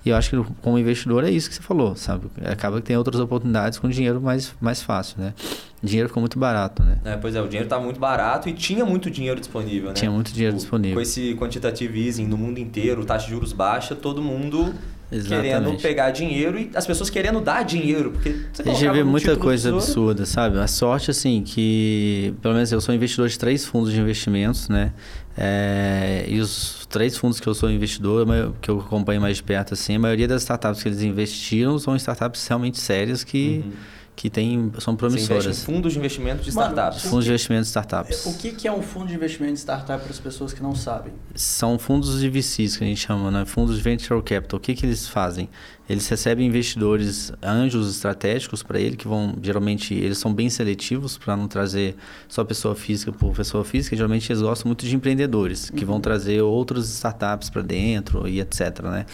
[0.05, 2.27] E eu acho que como investidor é isso que você falou, sabe?
[2.45, 5.35] Acaba que tem outras oportunidades com dinheiro mais, mais fácil, né?
[5.83, 6.99] dinheiro ficou muito barato, né?
[7.05, 9.95] É, pois é, o dinheiro estava muito barato e tinha muito dinheiro disponível, né?
[9.95, 10.95] Tinha muito dinheiro disponível.
[10.95, 14.73] Com esse quantitative easing no mundo inteiro, taxa de juros baixa, todo mundo
[15.13, 15.43] Exatamente.
[15.43, 19.37] querendo pegar dinheiro e as pessoas querendo dar dinheiro, porque você A gente vê muita
[19.37, 20.59] coisa absurda, sabe?
[20.59, 22.35] A sorte, assim, que...
[22.41, 24.93] Pelo menos eu sou investidor de três fundos de investimentos, né?
[25.37, 28.27] É, e os três fundos que eu sou investidor,
[28.61, 31.95] que eu acompanho mais de perto, assim, a maioria das startups que eles investiram são
[31.97, 33.63] startups realmente sérias que...
[33.65, 33.73] Uhum
[34.15, 35.57] que tem, são promissoras.
[35.57, 36.99] Você fundos de investimento de startups.
[36.99, 38.27] Mano, fundos de investimento de startups.
[38.27, 40.75] O que, que é um fundo de investimento de startup para as pessoas que não
[40.75, 41.13] sabem?
[41.35, 43.45] São fundos de VCs que a gente chama, né?
[43.45, 44.59] fundos de venture capital.
[44.59, 45.49] O que, que eles fazem?
[45.89, 51.37] Eles recebem investidores, anjos estratégicos para ele, que vão, geralmente, eles são bem seletivos para
[51.37, 51.97] não trazer
[52.29, 53.97] só pessoa física por pessoa física.
[53.97, 55.93] Geralmente eles gostam muito de empreendedores, que uhum.
[55.93, 59.07] vão trazer outros startups para dentro e etc, né?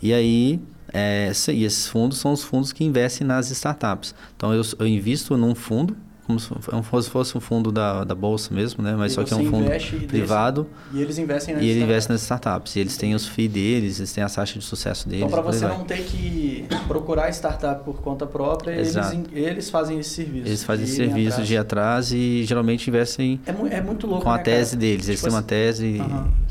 [0.00, 0.60] E aí
[0.96, 4.14] é, e esses fundos são os fundos que investem nas startups.
[4.34, 5.94] Então, eu, eu invisto num fundo,
[6.26, 8.96] como se fosse um fundo da, da bolsa mesmo, né?
[8.96, 9.70] Mas e só que é um fundo
[10.08, 10.64] privado.
[10.64, 12.74] Desse, e eles investem nas E ele investe nas startups.
[12.74, 15.24] E eles têm os FII deles, eles têm a taxa de sucesso deles.
[15.24, 18.96] Então, para você não ter que procurar startup por conta própria, eles,
[19.32, 20.48] eles fazem esse serviço.
[20.48, 21.48] Eles fazem esse serviço atrás.
[21.48, 24.80] de atrás e geralmente investem é, é muito louco, com a né, tese cara?
[24.80, 25.08] deles.
[25.08, 26.02] Eles tipo têm uma tese.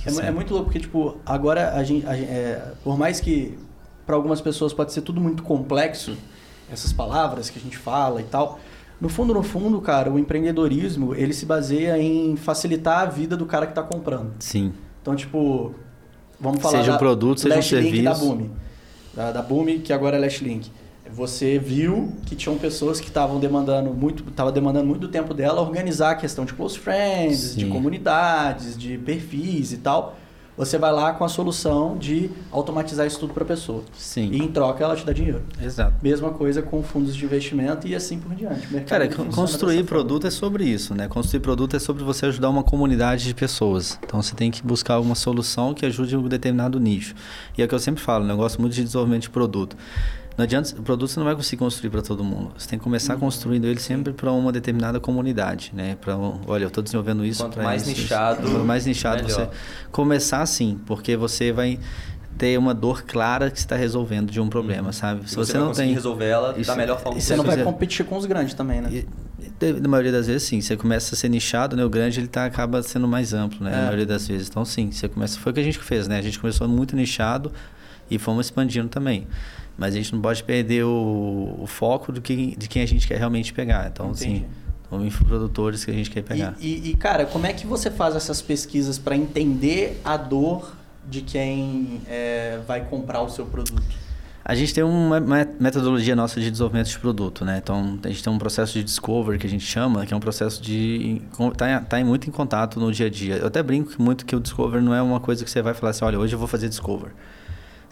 [0.06, 3.20] Assim, é, é, muito louco porque, tipo, agora a gente, a gente é, por mais
[3.20, 3.58] que
[4.06, 6.16] para algumas pessoas pode ser tudo muito complexo,
[6.72, 8.60] essas palavras que a gente fala e tal.
[9.00, 13.46] No fundo, no fundo, cara, o empreendedorismo, ele se baseia em facilitar a vida do
[13.46, 14.34] cara que está comprando.
[14.40, 14.74] Sim.
[15.02, 15.74] Então, tipo,
[16.40, 18.04] vamos falar seja um produto, seja um serviço.
[18.04, 18.50] da Boom,
[19.14, 20.72] da, da Boom, que agora é Lashlink.
[21.12, 25.62] Você viu que tinham pessoas que estavam demandando muito, tava demandando muito do tempo dela
[25.62, 27.58] organizar a questão de close friends, Sim.
[27.58, 30.16] de comunidades, de perfis e tal
[30.58, 33.84] você vai lá com a solução de automatizar isso tudo para a pessoa.
[33.98, 34.30] Sim.
[34.32, 35.44] E em troca ela te dá dinheiro.
[35.62, 35.96] Exato.
[36.02, 38.68] Mesma coisa com fundos de investimento e assim por diante.
[38.82, 41.08] Cara, construir produto é sobre isso, né?
[41.08, 44.00] Construir produto é sobre você ajudar uma comunidade de pessoas.
[44.04, 47.16] Então você tem que buscar uma solução que ajude um determinado nicho.
[47.58, 48.34] E é o que eu sempre falo, né?
[48.34, 49.76] eu gosto muito de desenvolvimento de produto.
[50.38, 52.52] Não adianta, o produto você não vai conseguir construir para todo mundo.
[52.58, 53.22] Você tem que começar uhum.
[53.22, 55.96] construindo ele sempre para uma determinada comunidade, né?
[56.00, 57.42] Para, olha, eu estou desenvolvendo isso.
[57.42, 58.52] Quanto mais isso, nichado, isso.
[58.52, 59.48] Quanto mais nichado melhor.
[59.48, 59.50] você
[59.92, 61.80] começar assim, porque você vai
[62.38, 64.94] ter uma dor clara que está resolvendo de um problema, uhum.
[64.94, 65.30] sabe?
[65.30, 67.18] Se você, você não tem resolver ela isso, da melhor forma.
[67.18, 68.90] E você não vai competir com os grandes também, né?
[68.92, 69.08] E,
[69.80, 70.60] na maioria das vezes, sim.
[70.60, 71.86] Você começa a ser nichado, né?
[71.86, 73.72] O grande ele tá, acaba sendo mais amplo, né?
[73.72, 73.76] É.
[73.76, 74.50] Na maioria das vezes.
[74.50, 74.92] Então, sim.
[74.92, 75.40] Você começa.
[75.40, 76.18] Foi o que a gente fez, né?
[76.18, 77.54] A gente começou muito nichado
[78.12, 79.28] e fomos expandindo também.
[79.78, 83.08] Mas a gente não pode perder o, o foco do que, de quem a gente
[83.08, 83.88] quer realmente pegar.
[83.88, 84.46] Então, Entendi.
[84.92, 86.56] assim, infoprodutores que a gente quer pegar.
[86.60, 90.74] E, e, e, cara, como é que você faz essas pesquisas para entender a dor
[91.08, 94.06] de quem é, vai comprar o seu produto?
[94.48, 95.20] A gente tem uma
[95.60, 97.58] metodologia nossa de desenvolvimento de produto, né?
[97.58, 100.20] Então, a gente tem um processo de discover que a gente chama, que é um
[100.20, 101.20] processo de...
[101.58, 103.38] Tá, tá muito em contato no dia a dia.
[103.38, 105.90] Eu até brinco muito que o discover não é uma coisa que você vai falar
[105.90, 107.12] assim, olha, hoje eu vou fazer discover.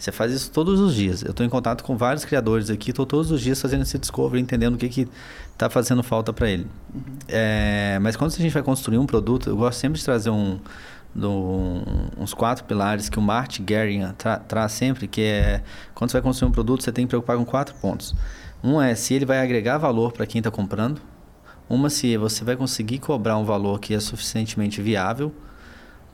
[0.04, 1.22] Você faz isso todos os dias.
[1.22, 4.38] Eu estou em contato com vários criadores aqui, estou todos os dias fazendo esse discovery,
[4.38, 5.08] entendendo o que que
[5.50, 6.66] está fazendo falta para ele.
[6.94, 7.00] Uhum.
[7.26, 10.60] É, mas quando a gente vai construir um produto, eu gosto sempre de trazer um,
[11.14, 11.80] do,
[12.18, 15.62] uns quatro pilares que o Martin Gering tra, traz sempre, que é
[15.94, 18.14] quando você vai construir um produto, você tem que preocupar com quatro pontos.
[18.62, 21.00] Um é se ele vai agregar valor para quem está comprando.
[21.66, 25.34] Uma se você vai conseguir cobrar um valor que é suficientemente viável.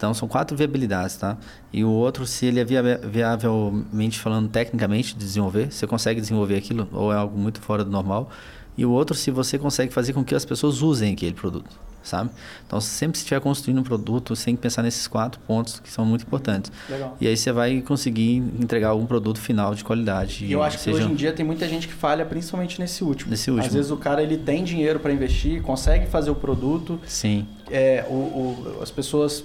[0.00, 1.36] Então são quatro viabilidades, tá?
[1.70, 6.88] E o outro se ele é viavelmente falando tecnicamente de desenvolver, você consegue desenvolver aquilo
[6.90, 8.30] ou é algo muito fora do normal.
[8.78, 12.30] E o outro se você consegue fazer com que as pessoas usem aquele produto sabe?
[12.66, 15.90] Então, sempre se estiver construindo um produto, você tem que pensar nesses quatro pontos que
[15.90, 16.72] são muito importantes.
[16.88, 17.14] Legal.
[17.20, 20.46] E aí você vai conseguir entregar algum produto final de qualidade.
[20.46, 20.96] E eu acho seja...
[20.96, 23.30] que hoje em dia tem muita gente que falha principalmente nesse último.
[23.30, 23.66] Nesse último.
[23.66, 26.98] Às vezes o cara ele tem dinheiro para investir, consegue fazer o produto.
[27.06, 27.46] Sim.
[27.70, 29.44] É, o, o, as pessoas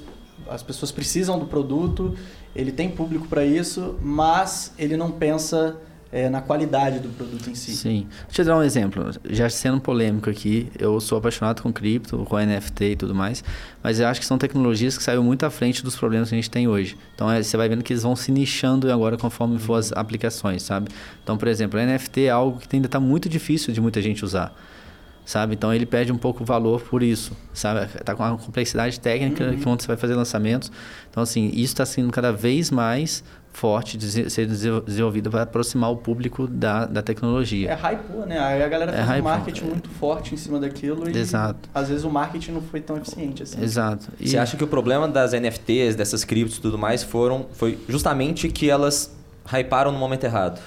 [0.50, 2.16] as pessoas precisam do produto,
[2.56, 5.78] ele tem público para isso, mas ele não pensa
[6.12, 7.76] é, na qualidade do produto em si.
[7.76, 8.08] Sim.
[8.28, 9.12] Deixa eu dar um exemplo.
[9.30, 13.44] Já sendo polêmico aqui, eu sou apaixonado com cripto, com NFT e tudo mais,
[13.84, 16.38] mas eu acho que são tecnologias que saíram muito à frente dos problemas que a
[16.38, 16.98] gente tem hoje.
[17.14, 20.64] Então é, você vai vendo que eles vão se nichando agora conforme for as aplicações,
[20.64, 20.90] sabe?
[21.22, 24.56] Então, por exemplo, NFT é algo que ainda está muito difícil de muita gente usar
[25.26, 25.56] sabe?
[25.56, 27.88] Então ele perde um pouco o valor por isso, sabe?
[28.04, 29.56] Tá com uma complexidade técnica uhum.
[29.58, 30.72] que quando você vai fazer lançamentos.
[31.10, 33.24] Então assim, isso está sendo cada vez mais
[33.56, 37.72] forte de ser desenvolvido para aproximar o público da, da tecnologia.
[37.72, 38.38] É hype, né?
[38.38, 39.68] Aí a galera fez é um marketing é.
[39.68, 41.70] muito forte em cima daquilo e Exato.
[41.74, 43.62] às vezes o marketing não foi tão eficiente assim.
[43.64, 44.10] Exato.
[44.20, 44.30] E...
[44.30, 48.50] Você acha que o problema das NFTs, dessas criptos e tudo mais, foram foi justamente
[48.50, 50.60] que elas hyparam no momento errado?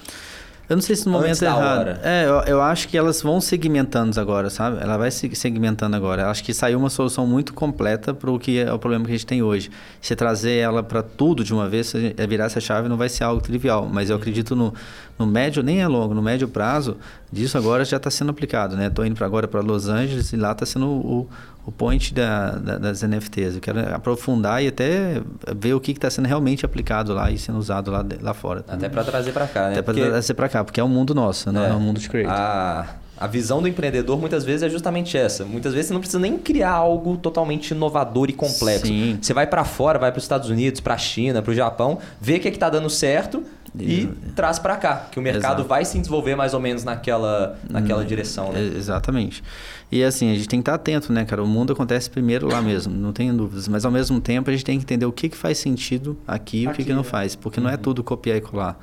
[0.68, 1.98] Eu não sei se no momento errado.
[2.02, 4.76] É, eu, eu, acho que elas vão segmentando agora, sabe?
[4.83, 6.22] Ela vai se segmentando agora.
[6.22, 9.12] Eu acho que saiu uma solução muito completa para o que é o problema que
[9.12, 9.70] a gente tem hoje.
[9.98, 13.24] Se trazer ela para tudo de uma vez, é virar essa chave não vai ser
[13.24, 13.88] algo trivial.
[13.90, 14.74] Mas eu acredito no,
[15.18, 16.96] no médio, nem é longo, no médio prazo,
[17.33, 18.87] disso agora já está sendo aplicado, né?
[18.87, 21.28] Estou indo agora para Los Angeles e lá está sendo o,
[21.66, 23.57] o point da, da, das NFTs.
[23.57, 25.20] Eu quero aprofundar e até
[25.57, 28.64] ver o que está sendo realmente aplicado lá e sendo usado lá, lá fora.
[28.68, 29.72] Até para trazer para cá, né?
[29.72, 31.98] Até para trazer para cá porque é um mundo nosso, não é, é um mundo
[31.98, 32.38] de creator.
[32.38, 32.87] A,
[33.20, 35.44] a visão do empreendedor muitas vezes é justamente essa.
[35.44, 38.87] Muitas vezes você não precisa nem criar algo totalmente inovador e complexo.
[38.87, 39.18] Sim.
[39.20, 41.98] Você vai para fora, vai para os Estados Unidos, para a China, para o Japão,
[42.20, 43.42] vê o que é está dando certo
[43.78, 45.68] e, e traz para cá, que o mercado Exato.
[45.68, 48.52] vai se desenvolver mais ou menos naquela, naquela hum, direção.
[48.52, 48.61] Né?
[48.76, 49.42] Exatamente.
[49.90, 51.42] E assim, a gente tem que estar atento, né, cara?
[51.42, 53.68] O mundo acontece primeiro lá mesmo, não tenho dúvidas.
[53.68, 56.62] Mas ao mesmo tempo a gente tem que entender o que, que faz sentido aqui
[56.62, 57.35] e o que, que não faz.
[57.35, 57.64] Porque uhum.
[57.64, 57.81] não é uhum.
[57.81, 58.78] tudo copiar e colar.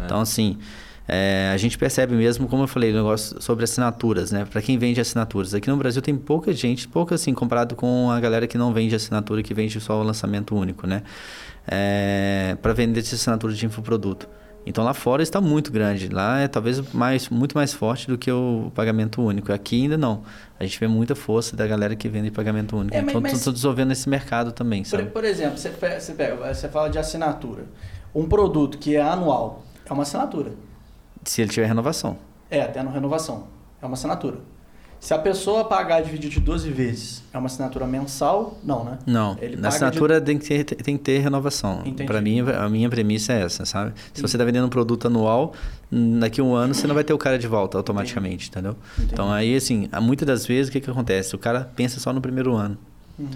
[0.00, 0.04] É.
[0.04, 0.58] Então, assim,
[1.10, 4.44] é, a gente percebe mesmo, como eu falei, o negócio sobre assinaturas, né?
[4.44, 5.54] Para quem vende assinaturas.
[5.54, 8.94] Aqui no Brasil tem pouca gente, pouca assim, comparado com a galera que não vende
[8.94, 11.02] assinatura, que vende só o lançamento único, né?
[11.70, 14.28] É, para vender essa assinatura de infoproduto.
[14.68, 16.08] Então lá fora está muito grande.
[16.08, 19.50] Lá é talvez mais, muito mais forte do que o pagamento único.
[19.50, 20.22] Aqui ainda não.
[20.60, 22.94] A gente vê muita força da galera que vende pagamento único.
[22.94, 24.82] É, então estou desenvolvendo esse mercado também.
[24.82, 27.64] Por, por, exemplo, você, você, pega, você fala de assinatura.
[28.14, 30.52] Um produto que é anual é uma assinatura.
[31.24, 32.18] Se ele tiver renovação.
[32.50, 33.48] É, até na renovação.
[33.80, 34.38] É uma assinatura.
[35.00, 38.58] Se a pessoa pagar dividido de 12 vezes, é uma assinatura mensal?
[38.64, 38.98] Não, né?
[39.06, 39.36] Não.
[39.40, 40.26] Ele na assinatura de...
[40.26, 41.82] tem, que ter, tem que ter renovação.
[42.06, 43.92] Para mim, a minha premissa é essa, sabe?
[44.12, 45.54] Se você está vendendo um produto anual,
[46.18, 48.66] daqui a um ano você não vai ter o cara de volta automaticamente, Entendi.
[48.68, 48.76] entendeu?
[48.96, 49.12] Entendi.
[49.12, 51.34] Então, aí, assim, muitas das vezes, o que, que acontece?
[51.34, 52.76] O cara pensa só no primeiro ano.
[53.18, 53.28] Uhum.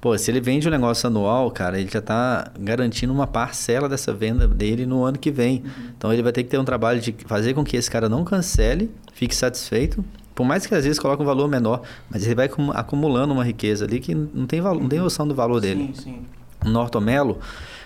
[0.00, 4.12] Pô, se ele vende um negócio anual, cara, ele já está garantindo uma parcela dessa
[4.12, 5.62] venda dele no ano que vem.
[5.64, 5.90] Uhum.
[5.96, 8.22] Então ele vai ter que ter um trabalho de fazer com que esse cara não
[8.22, 10.04] cancele, fique satisfeito.
[10.36, 13.86] Por mais que às vezes coloque um valor menor, mas ele vai acumulando uma riqueza
[13.86, 15.94] ali que não tem, valor, não tem noção do valor dele.
[15.94, 16.22] Sim, sim.
[16.62, 17.38] O Nortomelo,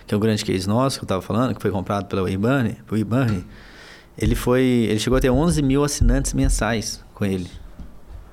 [0.05, 2.77] que é o grande case nosso que eu estava falando, que foi comprado pela Ibane,
[2.91, 3.47] o Ibane,
[4.19, 7.47] ele foi, ele chegou a ter 11 mil assinantes mensais com ele.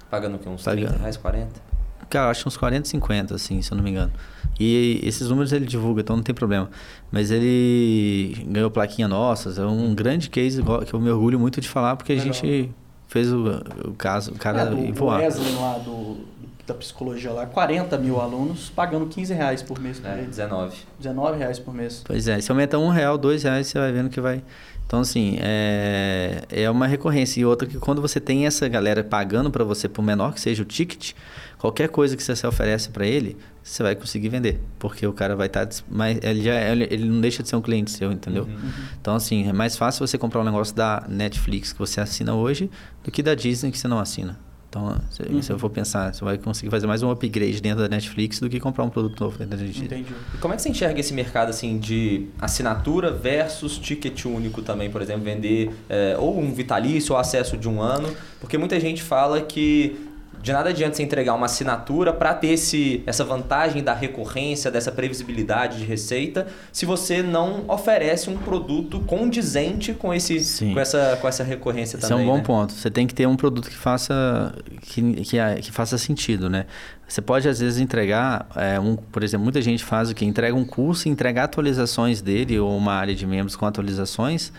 [0.10, 0.50] Pagando o quê?
[0.50, 0.88] Uns Pagando.
[0.88, 1.62] 30 reais, 40?
[2.10, 4.12] Cara, acho uns 40, 50, assim, se eu não me engano.
[4.60, 6.72] E esses números ele divulga, então não tem problema.
[7.12, 11.70] Mas ele ganhou plaquinha nossas, é um grande case que eu me orgulho muito de
[11.70, 12.30] falar, porque Legal.
[12.30, 12.74] a gente
[13.08, 15.20] fez o, o caso, o cara é, do, voar.
[15.20, 16.18] O Wesley lá do,
[16.66, 20.00] da psicologia lá, 40 mil alunos pagando 15 reais por mês.
[20.00, 20.76] Por é, 19.
[21.00, 22.04] 19 reais por mês.
[22.06, 24.44] Pois é, se aumenta um real, dois reais, você vai vendo que vai
[24.88, 27.42] então, assim, é, é uma recorrência.
[27.42, 30.64] E outra que quando você tem essa galera pagando para você, por menor que seja
[30.64, 31.12] o ticket,
[31.58, 34.60] qualquer coisa que você oferece para ele, você vai conseguir vender.
[34.80, 35.66] Porque o cara vai estar...
[35.66, 38.44] Tá, mas ele, já, ele, ele não deixa de ser um cliente seu, entendeu?
[38.44, 38.50] Uhum.
[38.52, 38.72] uhum.
[39.02, 42.70] Então, assim, é mais fácil você comprar um negócio da Netflix que você assina hoje
[43.04, 44.40] do que da Disney que você não assina.
[44.70, 45.42] Então, se, uhum.
[45.42, 48.50] se, eu for pensar, você vai conseguir fazer mais um upgrade dentro da Netflix do
[48.50, 49.92] que comprar um produto novo dentro da Netflix.
[49.94, 50.14] Entendi.
[50.34, 54.90] E como é que você enxerga esse mercado assim de assinatura versus ticket único também,
[54.92, 58.14] por exemplo, vender é, ou um vitalício ou acesso de um ano?
[58.42, 60.07] Porque muita gente fala que
[60.42, 64.92] De nada adianta você entregar uma assinatura para ter esse, essa vantagem da recorrência, dessa
[64.92, 71.28] previsibilidade de receita, se você não oferece um produto condizente com, esse, com, essa, com
[71.28, 72.26] essa recorrência Esse também.
[72.26, 72.44] é um bom né?
[72.44, 72.74] ponto.
[72.74, 76.66] Você tem que ter um produto que faça, que, que, que faça sentido, né?
[77.08, 80.26] Você pode, às vezes, entregar, é, um, por exemplo, muita gente faz o que?
[80.26, 84.52] Entrega um curso, entrega atualizações dele ou uma área de membros com atualizações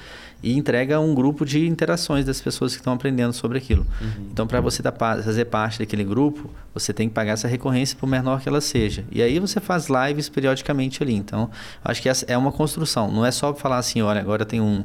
[0.43, 3.85] e entrega um grupo de interações das pessoas que estão aprendendo sobre aquilo.
[4.01, 4.29] Uhum.
[4.31, 8.41] Então, para você fazer parte daquele grupo, você tem que pagar essa recorrência por menor
[8.41, 9.05] que ela seja.
[9.11, 11.15] E aí você faz lives periodicamente ali.
[11.15, 11.51] Então,
[11.85, 13.11] acho que essa é uma construção.
[13.11, 14.85] Não é só falar assim, olha, agora tem um,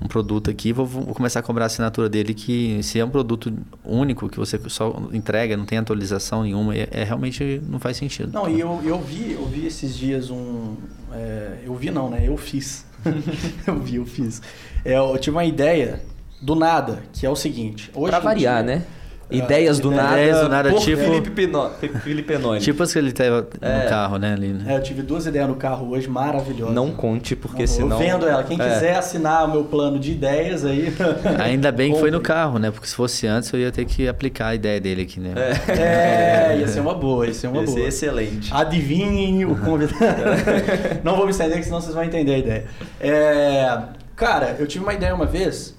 [0.00, 3.10] um produto aqui, vou, vou começar a cobrar a assinatura dele, que se é um
[3.10, 3.52] produto
[3.84, 8.32] único, que você só entrega, não tem atualização nenhuma, é, é realmente não faz sentido.
[8.32, 10.74] Não, e eu, eu, vi, eu vi esses dias um...
[11.12, 12.22] É, eu vi não, né?
[12.26, 12.89] Eu fiz.
[13.66, 14.40] eu vi, eu fiz.
[14.84, 16.02] É, eu tive uma ideia
[16.40, 17.90] do nada, que é o seguinte.
[17.94, 18.84] Hoje pra variar, dia, né?
[19.30, 20.12] Ideias do nada.
[20.20, 21.02] Ideias do nada, por tipo.
[21.02, 21.70] Felipe, Pino,
[22.02, 22.60] Felipe Penoni.
[22.60, 23.82] Tipo as que ele teve É.
[23.84, 24.32] no carro, né?
[24.34, 24.72] Ali, né?
[24.72, 26.74] É, eu tive duas ideias no carro hoje maravilhosas.
[26.74, 27.90] Não conte, porque Não, senão.
[27.92, 28.42] Eu vendo ela.
[28.42, 28.68] Quem É.
[28.68, 30.92] quiser assinar o meu plano de ideias aí.
[31.42, 32.70] Ainda bem que foi no carro, né?
[32.70, 35.32] Porque se fosse antes eu ia ter que aplicar a ideia dele aqui, né?
[35.68, 37.86] É, ia ser uma boa, ia ser uma Ia ser boa.
[37.88, 38.52] excelente.
[38.52, 40.00] Adivinhem o convidado.
[41.04, 42.64] Não vou me estender, que senão vocês vão entender a ideia.
[43.00, 43.78] É,
[44.16, 45.76] cara, eu tive uma ideia uma vez,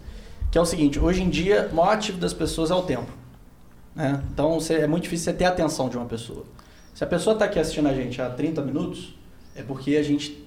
[0.49, 3.07] que é o seguinte: hoje em dia, o maior ativo das pessoas é o tempo.
[3.95, 4.21] Né?
[4.33, 6.45] Então você- é muito difícil você ter a atenção de uma pessoa.
[6.93, 9.15] Se a pessoa está aqui assistindo a gente há 30 minutos,
[9.55, 10.45] é porque a gente,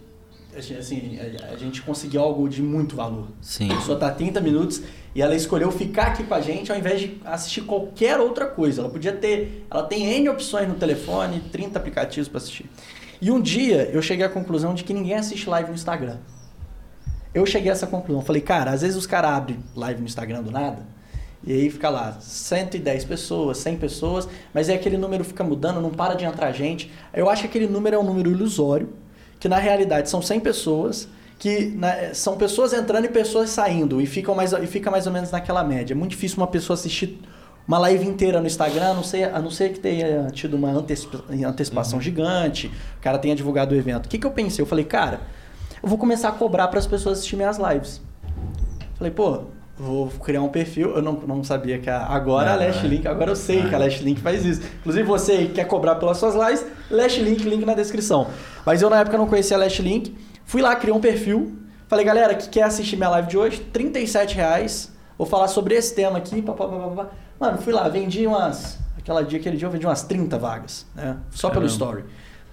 [0.56, 1.18] assim,
[1.50, 3.28] a gente conseguiu algo de muito valor.
[3.40, 3.70] Sim.
[3.72, 4.82] A pessoa está 30 minutos
[5.14, 8.80] e ela escolheu ficar aqui com a gente ao invés de assistir qualquer outra coisa.
[8.82, 9.66] Ela podia ter.
[9.70, 12.70] Ela tem N opções no telefone, 30 aplicativos para assistir.
[13.20, 16.18] E um dia eu cheguei à conclusão de que ninguém assiste live no Instagram.
[17.32, 18.22] Eu cheguei a essa conclusão.
[18.22, 20.86] Falei, cara, às vezes os caras abrem live no Instagram do nada.
[21.46, 25.90] E aí fica lá, 110 pessoas, 100 pessoas, mas aí aquele número fica mudando, não
[25.90, 26.90] para de entrar gente.
[27.12, 28.88] Eu acho que aquele número é um número ilusório,
[29.38, 31.06] que na realidade são 100 pessoas,
[31.38, 35.12] que na- são pessoas entrando e pessoas saindo, e, ficam mais, e fica mais ou
[35.12, 35.92] menos naquela média.
[35.92, 37.20] É muito difícil uma pessoa assistir
[37.68, 40.70] uma live inteira no Instagram, a não ser, a não ser que tenha tido uma
[40.70, 44.06] antecipa- antecipação gigante, o cara tenha divulgado o evento.
[44.06, 44.62] O que, que eu pensei?
[44.62, 45.20] Eu falei, cara,
[45.82, 48.00] eu vou começar a cobrar para as pessoas assistirem minhas lives.
[48.96, 49.42] Falei, pô,
[49.78, 50.94] vou criar um perfil.
[50.96, 52.88] Eu não, não sabia que a, agora a Ah, Last é.
[52.88, 54.62] Link, agora eu sei que a Last Link faz isso.
[54.80, 58.28] Inclusive você que quer cobrar pelas suas lives, Last Link, link na descrição.
[58.64, 61.58] Mas eu na época não conhecia a Last Link, fui lá, criei um perfil.
[61.88, 63.60] Falei, galera, que quer assistir minha live de hoje?
[63.60, 64.92] 37 reais.
[65.18, 66.40] Vou falar sobre esse tema aqui.
[66.42, 67.06] Pá, pá, pá.
[67.38, 68.78] Mano, fui lá, vendi umas.
[68.98, 71.18] Aquela dia, aquele dia eu vendi umas 30 vagas, né?
[71.30, 71.72] Só pelo Caramba.
[71.72, 72.04] story.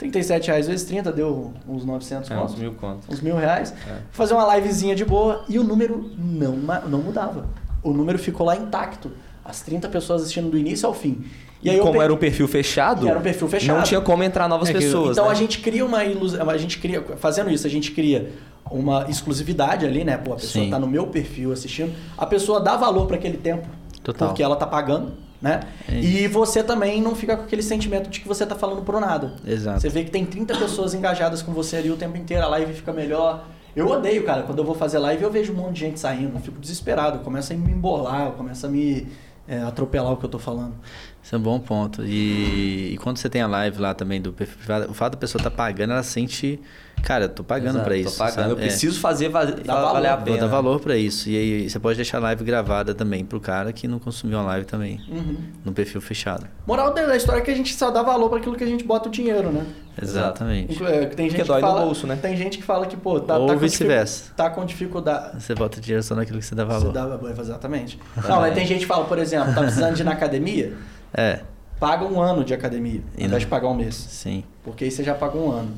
[0.01, 3.07] 37 reais vezes 30 deu uns 900 É, contos uns mil contos.
[3.07, 3.97] uns mil reais, É.
[4.11, 6.55] fazer uma livezinha de boa e o número não,
[6.89, 7.45] não mudava.
[7.83, 9.11] O número ficou lá intacto.
[9.45, 11.23] As 30 pessoas assistindo do início ao fim.
[11.63, 13.77] E, aí eu como pe- era um perfil fechado, E era um perfil fechado.
[13.77, 15.11] não tinha como entrar novas É que- pessoas.
[15.11, 15.31] Então né?
[15.31, 18.31] a gente cria uma ilusão, a gente cria, fazendo isso, a gente cria
[18.71, 20.17] uma exclusividade ali, né?
[20.17, 20.71] Pô, a pessoa Sim.
[20.71, 23.67] tá no meu perfil assistindo, a pessoa dá valor para aquele tempo,
[24.03, 24.29] Total.
[24.29, 25.11] porque ela tá pagando,
[25.41, 25.61] né?
[25.89, 28.99] É e você também não fica com aquele sentimento de que você tá falando por
[29.01, 29.33] nada.
[29.45, 29.81] Exato.
[29.81, 32.73] Você vê que tem 30 pessoas engajadas com você ali o tempo inteiro, a live
[32.73, 33.45] fica melhor.
[33.75, 36.35] Eu odeio, cara, quando eu vou fazer live eu vejo um monte de gente saindo,
[36.35, 39.07] eu fico desesperado, eu começo a me embolar, eu começo a me
[39.47, 40.75] é, atropelar o que eu tô falando.
[41.23, 42.03] Isso é um bom ponto.
[42.03, 45.17] E, e quando você tem a live lá também do perfil privado, o fato da
[45.17, 46.59] pessoa estar pagando, ela sente,
[47.03, 48.17] cara, eu tô pagando Exato, pra tô isso.
[48.17, 48.49] pagando?
[48.51, 48.61] Eu É.
[48.61, 50.37] preciso fazer valor, valer a Vou pena.
[50.39, 51.29] dar valor pra isso.
[51.29, 54.43] E aí você pode deixar a live gravada também pro cara que não consumiu a
[54.43, 55.37] live também, Uhum.
[55.65, 56.47] no perfil fechado.
[56.65, 58.83] Moral da história é que a gente só dá valor para aquilo que a gente
[58.83, 59.65] bota o dinheiro, né?
[60.01, 60.73] Exatamente.
[60.73, 62.15] Inclu- é, Tem gente que dói no fala, bolso, né?
[62.21, 64.31] Tem gente que fala que, pô, tá, Ou tá com vice-versa.
[64.35, 65.43] Tá com dificuldade.
[65.43, 66.93] Você bota dinheiro só naquilo que você dá Você valor.
[67.19, 67.99] dá- exatamente.
[68.27, 70.73] Não, mas tem gente que fala, por exemplo, tá precisando de ir na academia,
[71.13, 71.41] É,
[71.79, 73.95] paga um ano de academia, ao E invés não- de pagar um mês.
[73.95, 74.43] sim.
[74.63, 75.71] Porque aí você já paga um ano.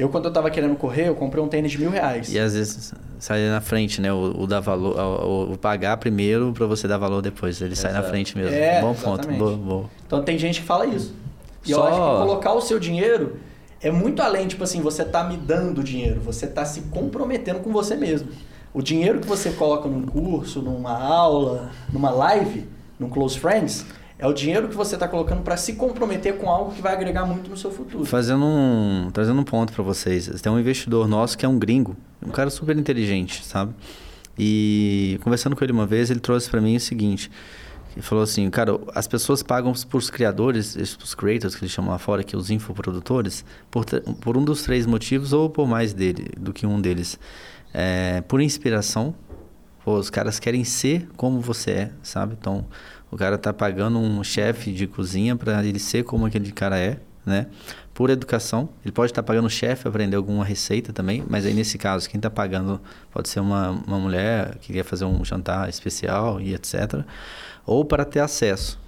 [0.00, 2.32] Eu, quando eu tava querendo correr, eu comprei um tênis de mil reais.
[2.32, 4.10] E às vezes sai na frente, né?
[4.12, 7.60] O, o dar valor, o, o pagar primeiro pra você dar valor depois.
[7.60, 8.10] Ele sai na Exato.
[8.12, 8.54] frente mesmo.
[8.54, 9.20] É, bom ponto.
[9.20, 9.38] exatamente.
[9.38, 9.84] Boa, boa.
[10.06, 11.14] Então tem gente que fala isso.
[11.66, 13.36] E eu Só- acho que colocar o seu dinheiro
[13.82, 17.70] é muito além, tipo assim, você tá me dando dinheiro, você tá se comprometendo com
[17.70, 18.28] você mesmo.
[18.72, 22.66] O dinheiro que você coloca num curso, numa aula, numa live,
[22.98, 23.84] num Close Friends,
[24.20, 27.24] é o dinheiro que você tá colocando para se comprometer com algo que vai agregar
[27.24, 28.04] muito no seu futuro.
[28.04, 30.28] Fazendo um, trazendo um ponto pra vocês.
[30.42, 33.72] Tem um investidor nosso que é um gringo, um cara super inteligente, sabe?
[34.38, 37.30] E conversando com ele uma vez, ele trouxe pra mim o seguinte:
[37.92, 41.98] ele falou assim, cara, as pessoas pagam pros criadores, os creators que eles chamam lá
[41.98, 43.84] fora, que é os infoprodutores, por,
[44.20, 47.18] por um dos três motivos ou por mais dele do que um deles,
[47.72, 49.14] É, por inspiração,
[49.86, 52.36] os caras querem ser como você é, sabe?
[52.38, 52.66] Então,
[53.10, 57.00] o cara tá pagando um chefe de cozinha para ele ser como aquele cara é,
[57.26, 57.46] né?
[57.92, 58.68] Por educação.
[58.84, 62.08] Ele pode estar tá pagando o chefe aprender alguma receita também, mas aí nesse caso,
[62.08, 62.80] quem está pagando
[63.10, 67.04] pode ser uma, uma mulher que quer fazer um jantar especial e etc.
[67.66, 68.78] Ou para ter acesso.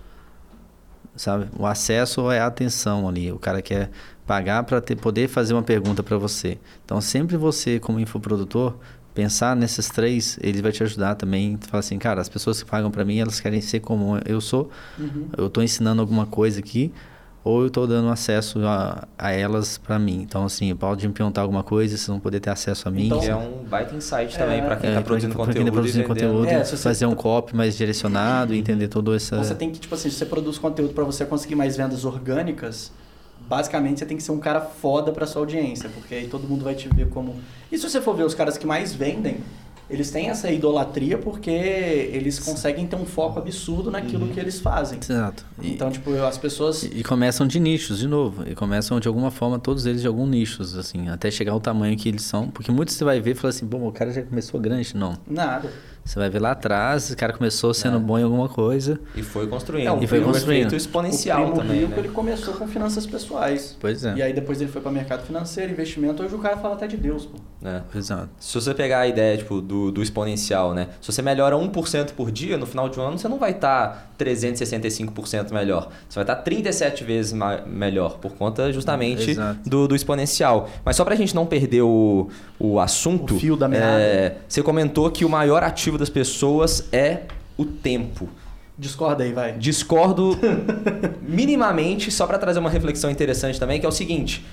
[1.14, 1.48] Sabe?
[1.58, 3.30] O acesso é a atenção ali.
[3.30, 3.90] O cara quer
[4.26, 6.58] pagar para poder fazer uma pergunta para você.
[6.84, 8.76] Então, sempre você, como infoprodutor,
[9.14, 11.58] pensar nesses três, ele vai te ajudar também.
[11.68, 14.70] Fala assim, cara, as pessoas que pagam para mim, elas querem ser como eu sou.
[14.98, 15.26] Uhum.
[15.36, 16.92] Eu estou ensinando alguma coisa aqui,
[17.44, 20.22] ou eu estou dando acesso a, a elas para mim.
[20.22, 23.06] Então, assim, pode me perguntar alguma coisa, vocês vão poder ter acesso a mim.
[23.06, 25.54] Então, é um baita insight é, também para quem está é, produzindo pra, conteúdo.
[25.54, 29.36] Pra quem tá produzindo conteúdo, é, fazer um copy mais direcionado, entender todo essa...
[29.36, 32.92] Você tem que, tipo assim, se você produz conteúdo para você conseguir mais vendas orgânicas
[33.48, 36.64] basicamente você tem que ser um cara foda para sua audiência, porque aí todo mundo
[36.64, 37.34] vai te ver como.
[37.70, 39.38] E se você for ver os caras que mais vendem,
[39.92, 44.32] eles têm essa idolatria porque eles conseguem ter um foco absurdo naquilo uhum.
[44.32, 44.98] que eles fazem.
[44.98, 45.44] Exato.
[45.62, 46.82] Então, e, tipo, as pessoas.
[46.82, 48.48] E, começam de nichos, de novo.
[48.48, 51.94] E começam de alguma forma, todos eles de algum nichos, assim, até chegar ao tamanho
[51.96, 52.48] que eles são.
[52.48, 54.96] Porque muitos você vai ver e fala assim, bom, o cara já começou grande.
[54.96, 55.18] Não.
[55.26, 55.70] Nada.
[56.04, 58.00] Você vai ver lá atrás, o cara começou sendo é.
[58.00, 59.00] bom em alguma coisa.
[59.14, 60.00] E foi construindo.
[60.00, 60.74] É, e foi construindo.
[60.74, 61.80] exponencial o também.
[61.80, 61.98] Rico, né?
[61.98, 63.76] ele começou com finanças pessoais.
[63.78, 64.14] Pois é.
[64.16, 66.22] E aí depois ele foi para mercado financeiro, investimento.
[66.22, 67.38] Hoje o cara fala até de Deus, pô.
[67.64, 67.82] É.
[67.96, 68.28] Exato.
[68.38, 70.88] Se você pegar a ideia tipo, do, do exponencial, né?
[71.00, 73.88] Se você melhora 1% por dia, no final de um ano você não vai estar
[74.18, 75.88] tá 365% melhor.
[76.08, 77.32] Você vai estar tá 37 vezes
[77.66, 80.68] melhor, por conta justamente do, do exponencial.
[80.84, 82.28] Mas só para a gente não perder o,
[82.58, 83.36] o assunto.
[83.36, 84.00] O fio da meada.
[84.00, 87.22] É, você comentou que o maior ativo das pessoas é
[87.56, 88.28] o tempo.
[88.78, 89.52] Discorda aí, vai.
[89.52, 90.38] Discordo
[91.22, 94.44] minimamente, só para trazer uma reflexão interessante também, que é o seguinte: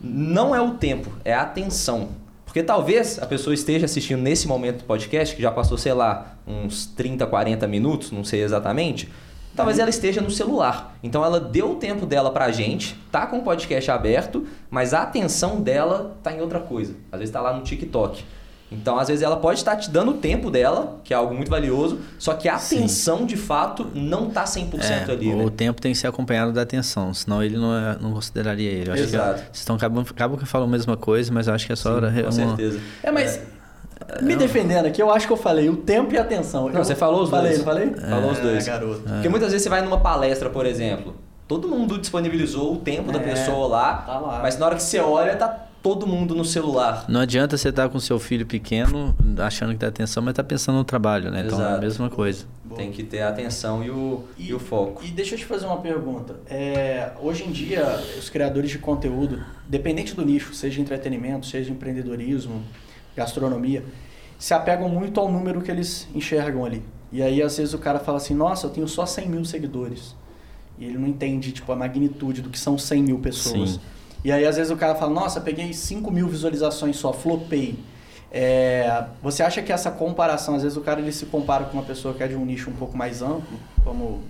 [0.00, 2.08] não é o tempo, é a atenção.
[2.44, 6.36] Porque talvez a pessoa esteja assistindo nesse momento do podcast, que já passou, sei lá,
[6.46, 9.10] uns 30, 40 minutos, não sei exatamente.
[9.54, 10.96] Talvez ela esteja no celular.
[11.02, 15.02] Então ela deu o tempo dela pra gente, tá com o podcast aberto, mas a
[15.02, 16.94] atenção dela tá em outra coisa.
[17.10, 18.24] Às vezes tá lá no TikTok.
[18.70, 21.48] Então, às vezes, ela pode estar te dando o tempo dela, que é algo muito
[21.48, 23.26] valioso, só que a atenção, Sim.
[23.26, 25.32] de fato, não está 100% é, ali.
[25.32, 25.52] O né?
[25.56, 28.90] tempo tem que ser acompanhado da atenção, senão ele não, é, não consideraria ele.
[28.90, 29.34] Eu acho Exato.
[29.34, 31.76] Que, vocês estão, acabam, acabam que falam a mesma coisa, mas eu acho que é
[31.76, 31.94] só...
[32.00, 32.80] Sim, com uma, certeza.
[33.02, 33.36] É, mas...
[34.08, 36.68] É, me defendendo aqui, eu acho que eu falei o tempo e a atenção.
[36.68, 37.62] Não, eu você falou os falei, dois.
[37.62, 38.08] Falei, não falei?
[38.08, 38.66] É, falou os dois.
[38.66, 39.00] garoto.
[39.00, 41.14] Porque muitas vezes você vai numa palestra, por exemplo,
[41.48, 44.82] todo mundo disponibilizou o tempo da é, pessoa lá, tá lá, mas na hora que
[44.82, 47.04] você olha, tá todo mundo no celular.
[47.08, 50.42] Não adianta você estar tá com seu filho pequeno, achando que dá atenção, mas tá
[50.42, 51.42] pensando no trabalho, né?
[51.42, 51.54] Exato.
[51.54, 52.44] Então é a mesma coisa.
[52.64, 52.76] Boa.
[52.76, 55.04] Tem que ter a atenção e o, e, e, o foco.
[55.04, 56.40] E deixa eu te fazer uma pergunta.
[56.50, 57.84] É, hoje em dia,
[58.18, 62.64] os criadores de conteúdo, dependente do nicho, seja entretenimento, seja empreendedorismo,
[63.16, 63.84] gastronomia,
[64.40, 66.82] se apegam muito ao número que eles enxergam ali.
[67.12, 70.16] E aí, às vezes, o cara fala assim, nossa, eu tenho só 100 mil seguidores.
[70.80, 73.70] E ele não entende, tipo, a magnitude do que são 100 mil pessoas.
[73.70, 73.80] Sim.
[74.24, 77.78] E aí, às vezes, o cara fala, nossa, peguei 5 mil visualizações só, flopei.
[78.30, 81.84] É, você acha que essa comparação, às vezes o cara ele se compara com uma
[81.84, 84.22] pessoa que é de um nicho um pouco mais amplo, como...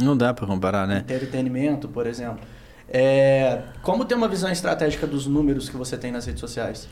[0.00, 0.98] Não dá para comparar, né?
[0.98, 2.38] Entretenimento, por exemplo.
[2.88, 6.88] É, como ter uma visão estratégica dos números que você tem nas redes sociais?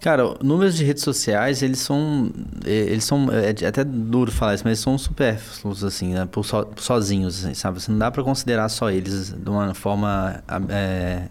[0.00, 2.30] Cara, números de redes sociais, eles são.
[2.64, 3.26] Eles são.
[3.32, 6.26] É até duro falar isso, mas eles são supérfluos, assim, né?
[6.26, 7.80] Por so, sozinhos, assim, sabe?
[7.80, 10.42] Você não dá para considerar só eles de uma forma.
[10.68, 11.28] É,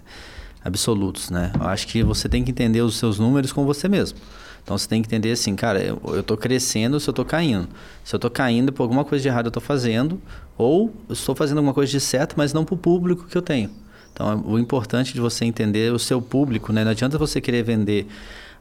[0.67, 1.51] absolutos, né?
[1.59, 4.17] Eu acho que você tem que entender os seus números com você mesmo.
[4.63, 7.69] Então você tem que entender assim, cara, eu, eu tô crescendo se eu tô caindo.
[8.03, 10.21] Se eu tô caindo por alguma coisa de errado eu tô fazendo,
[10.57, 13.41] ou eu estou fazendo alguma coisa de certo, mas não para o público que eu
[13.41, 13.69] tenho.
[14.11, 16.83] Então o importante de você entender o seu público, né?
[16.83, 18.07] Não adianta você querer vender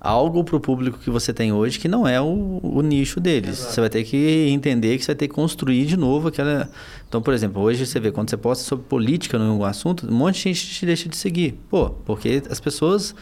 [0.01, 3.59] algo para o público que você tem hoje que não é o, o nicho deles.
[3.59, 3.75] Exato.
[3.75, 6.69] Você vai ter que entender que você vai ter que construir de novo aquela.
[7.09, 10.37] Então, por exemplo, hoje você vê, quando você posta sobre política num assunto, um monte
[10.37, 11.59] de gente te deixa de seguir.
[11.69, 13.15] Pô, porque as pessoas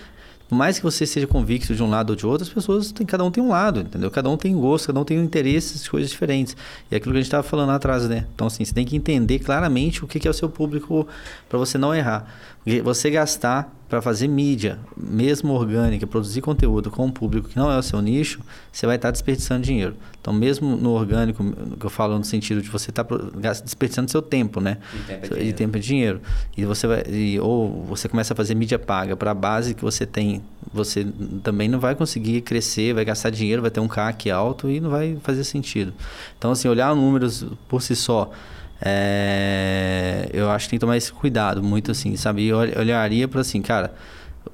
[0.49, 3.07] por mais que você seja convicto de um lado ou de outro, as pessoas têm,
[3.07, 4.11] cada um tem um lado, entendeu?
[4.11, 6.55] Cada um tem gosto, cada um tem interesses, coisas diferentes.
[6.91, 8.27] E é aquilo que a gente estava falando lá atrás, né?
[8.35, 11.09] Então, assim, você tem que entender claramente o que é o seu público
[11.49, 12.27] para você não errar.
[12.83, 17.79] Você gastar para fazer mídia, mesmo orgânica, produzir conteúdo com um público que não é
[17.79, 18.41] o seu nicho,
[18.73, 19.95] você vai estar tá desperdiçando dinheiro.
[20.21, 21.45] Então, mesmo no orgânico,
[21.79, 24.79] que eu falo no sentido de você estar tá desperdiçando seu tempo, né?
[24.93, 25.49] E tempo é dinheiro.
[25.49, 26.21] E, tempo é dinheiro.
[26.57, 29.83] e você vai, e, ou você começa a fazer mídia paga para a base que
[29.83, 30.43] você tem,
[30.73, 31.07] você
[31.43, 34.89] também não vai conseguir crescer, vai gastar dinheiro, vai ter um CAC alto e não
[34.89, 35.93] vai fazer sentido.
[36.39, 38.33] Então, assim, olhar números por si só
[38.81, 42.47] é, eu acho que tem que tomar esse cuidado, muito assim, sabe?
[42.47, 43.95] Eu olharia para assim, cara,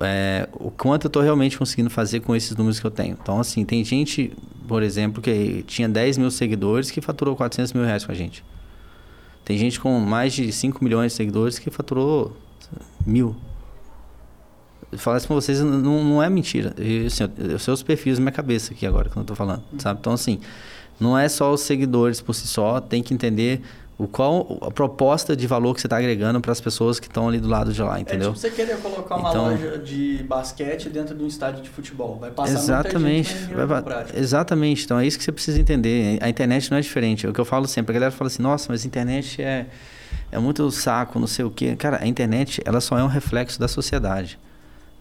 [0.01, 3.17] é, o quanto eu estou realmente conseguindo fazer com esses números que eu tenho.
[3.21, 4.33] Então, assim, tem gente
[4.71, 8.45] por exemplo, que tinha 10 mil seguidores que faturou 400 mil reais com a gente.
[9.45, 12.37] Tem gente com mais de 5 milhões de seguidores que faturou
[13.05, 13.35] mil.
[14.97, 16.73] Falar isso pra vocês não, não é mentira.
[16.79, 19.65] Eu, assim, eu sei os perfis na minha cabeça aqui agora, quando eu tô falando,
[19.79, 19.99] sabe?
[19.99, 20.39] Então, assim,
[21.01, 23.63] não é só os seguidores por si só, tem que entender
[24.03, 27.29] o qual a proposta de valor que você está agregando para as pessoas que estão
[27.29, 28.31] ali do lado de lá, entendeu?
[28.31, 31.69] É tipo você querer colocar uma Então- loja de basquete dentro de um estádio de
[31.69, 32.17] futebol.
[32.19, 33.35] Vai passar Exatamente.
[33.35, 34.07] muita gente Vai vai.
[34.15, 34.85] Exatamente.
[34.85, 36.19] Então é isso que você precisa entender.
[36.23, 37.27] A internet não é diferente.
[37.27, 37.93] É o que eu falo sempre.
[37.93, 39.67] A galera fala assim, nossa, mas a internet é,
[40.33, 41.77] é muito saco, não sei o quê.
[41.77, 44.39] Cara, a internet, ela só é um reflexo da sociedade.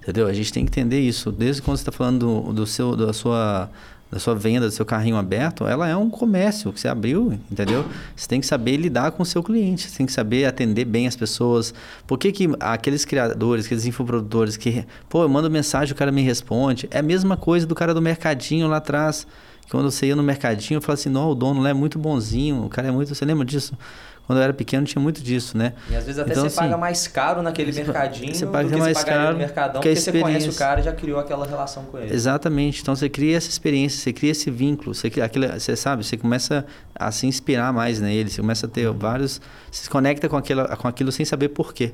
[0.01, 0.27] Entendeu?
[0.27, 1.31] A gente tem que entender isso.
[1.31, 3.69] Desde quando você está falando do, do seu, da sua
[4.11, 7.85] da sua venda, do seu carrinho aberto, ela é um comércio que você abriu, entendeu?
[8.15, 11.07] Você tem que saber lidar com o seu cliente, você tem que saber atender bem
[11.07, 11.73] as pessoas.
[12.07, 16.21] Por que, que aqueles criadores, aqueles infoprodutores que, pô, eu mando mensagem, o cara me
[16.23, 19.27] responde, é a mesma coisa do cara do mercadinho lá atrás.
[19.69, 22.65] Quando você ia no mercadinho, eu falava assim, não, o dono lá é muito bonzinho,
[22.65, 23.13] o cara é muito.
[23.13, 23.77] Você lembra disso?
[24.29, 25.73] Quando eu era pequeno tinha muito disso, né?
[25.89, 28.69] E às vezes até Então, você assim, paga mais caro naquele você- mercadinho você paga
[28.69, 30.91] do que mais você pagaria caro, no mercadão, porque você conhece o cara e já
[30.93, 32.13] criou aquela relação com ele.
[32.13, 32.79] Exatamente.
[32.83, 36.15] Então você cria essa experiência, você cria esse vínculo, você, cria aquilo, você sabe, você
[36.15, 36.63] começa
[36.93, 39.41] a se inspirar mais nele, você começa a ter vários.
[39.71, 41.93] Você se conecta com aquilo, com aquilo sem saber porquê.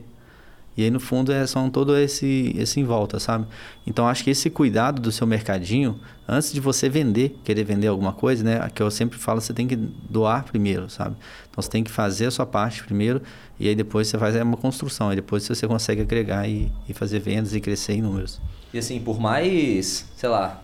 [0.78, 3.45] E aí, no fundo, é um todo esse, esse em volta, sabe?
[3.88, 8.11] Então, acho que esse cuidado do seu mercadinho, antes de você vender, querer vender alguma
[8.11, 8.69] coisa, né?
[8.73, 11.15] Que eu sempre falo, você tem que doar primeiro, sabe?
[11.49, 13.21] Então, você tem que fazer a sua parte primeiro
[13.59, 15.13] e aí depois você faz é uma construção.
[15.13, 18.41] E depois você consegue agregar e, e fazer vendas e crescer em números.
[18.73, 20.61] E assim, por mais, sei lá,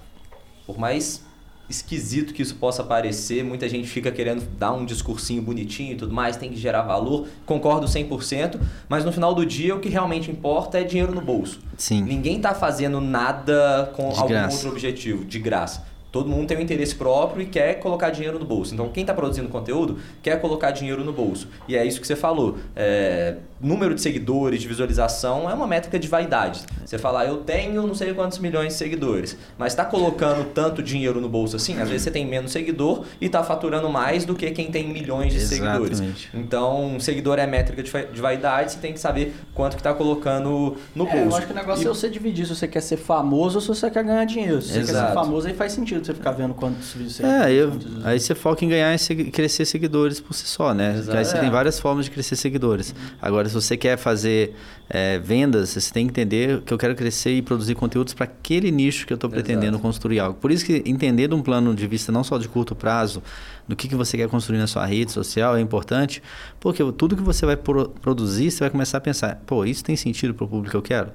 [0.65, 1.23] por mais
[1.71, 6.13] esquisito que isso possa parecer, muita gente fica querendo dar um discursinho bonitinho e tudo
[6.13, 7.27] mais, tem que gerar valor.
[7.45, 11.59] Concordo 100%, mas no final do dia o que realmente importa é dinheiro no bolso.
[11.77, 12.03] Sim.
[12.03, 14.55] Ninguém tá fazendo nada com De algum graça.
[14.55, 15.89] outro objetivo, de graça.
[16.11, 18.73] Todo mundo tem um interesse próprio e quer colocar dinheiro no bolso.
[18.73, 21.47] Então, quem está produzindo conteúdo quer colocar dinheiro no bolso.
[21.69, 22.57] E é isso que você falou.
[22.75, 26.63] É, número de seguidores, de visualização, é uma métrica de vaidade.
[26.85, 31.21] Você falar, eu tenho não sei quantos milhões de seguidores, mas está colocando tanto dinheiro
[31.21, 31.79] no bolso assim?
[31.79, 35.31] Às vezes você tem menos seguidor e está faturando mais do que quem tem milhões
[35.31, 35.91] de seguidores.
[36.01, 36.29] Exatamente.
[36.33, 39.93] Então, seguidor é métrica de va- de vaidade, você tem que saber quanto que está
[39.93, 41.37] colocando no É, eu bolso.
[41.37, 43.67] acho que o negócio E- é você dividir se você quer ser famoso ou se
[43.69, 44.61] você quer ganhar dinheiro.
[44.61, 45.07] Se você quer Exato.
[45.07, 47.71] ser famoso, aí faz sentido você ficar vendo quantos vídeos você É, eu,
[48.03, 50.95] aí você foca em ganhar e crescer seguidores por si só, né?
[50.97, 51.17] Exato.
[51.17, 51.39] Aí você É.
[51.39, 52.93] tem várias formas de crescer seguidores.
[53.21, 54.53] Agora, se você quer fazer
[54.89, 58.69] é, vendas, você tem que entender que eu quero crescer e produzir conteúdos para aquele
[58.71, 60.37] nicho que eu estou pretendendo construir algo.
[60.37, 63.23] Por isso que entender de um plano de vista não só de curto prazo,
[63.67, 66.21] do que, que você quer construir na sua rede social é importante,
[66.59, 69.95] porque tudo que você vai pro- produzir, você vai começar a pensar, pô, isso tem
[69.95, 71.11] sentido para o público que eu quero?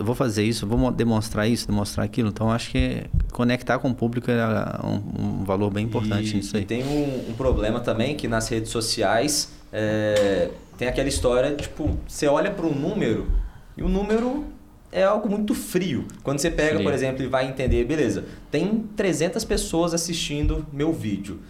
[0.00, 2.28] Vou fazer isso, vou mo- demonstrar isso, demonstrar aquilo.
[2.28, 4.36] Então, acho que conectar com o público é
[4.84, 6.62] um, um valor bem importante e, nisso aí.
[6.62, 11.96] E tem um, um problema também que nas redes sociais é, tem aquela história, tipo,
[12.06, 13.26] você olha para um número
[13.76, 14.44] e o número
[14.92, 16.06] é algo muito frio.
[16.22, 16.82] Quando você pega, Frio.
[16.84, 21.40] por exemplo, e vai entender, beleza, tem 300 pessoas assistindo meu vídeo.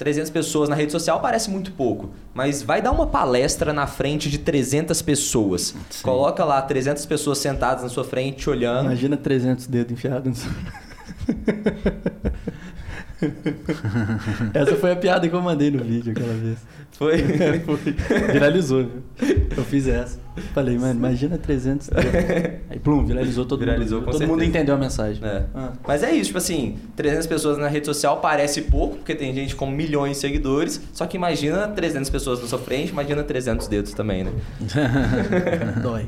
[0.00, 4.30] 300 pessoas na rede social parece muito pouco, mas vai dar uma palestra na frente
[4.30, 5.74] de 300 pessoas.
[5.90, 6.02] Sim.
[6.02, 8.86] Coloca lá 300 pessoas sentadas na sua frente te olhando.
[8.86, 10.46] Imagina 300 dedos enfiados.
[14.54, 16.58] Essa foi a piada que eu mandei no vídeo aquela vez.
[16.92, 17.16] Foi.
[17.64, 17.76] Foi.
[18.32, 19.02] Viralizou, viu?
[19.56, 20.18] Eu fiz essa.
[20.52, 22.04] Falei, mano, imagina 300 dedos.
[22.68, 24.06] Aí, plum, viralizou todo Viralizou, mundo.
[24.06, 24.50] com Todo mundo certeza.
[24.50, 25.24] entendeu a mensagem.
[25.24, 25.44] É.
[25.54, 25.72] Ah.
[25.86, 29.56] Mas é isso, tipo assim, 300 pessoas na rede social parece pouco, porque tem gente
[29.56, 33.94] com milhões de seguidores, só que imagina 300 pessoas na sua frente, imagina 300 dedos
[33.94, 34.32] também, né?
[35.82, 36.06] Dói.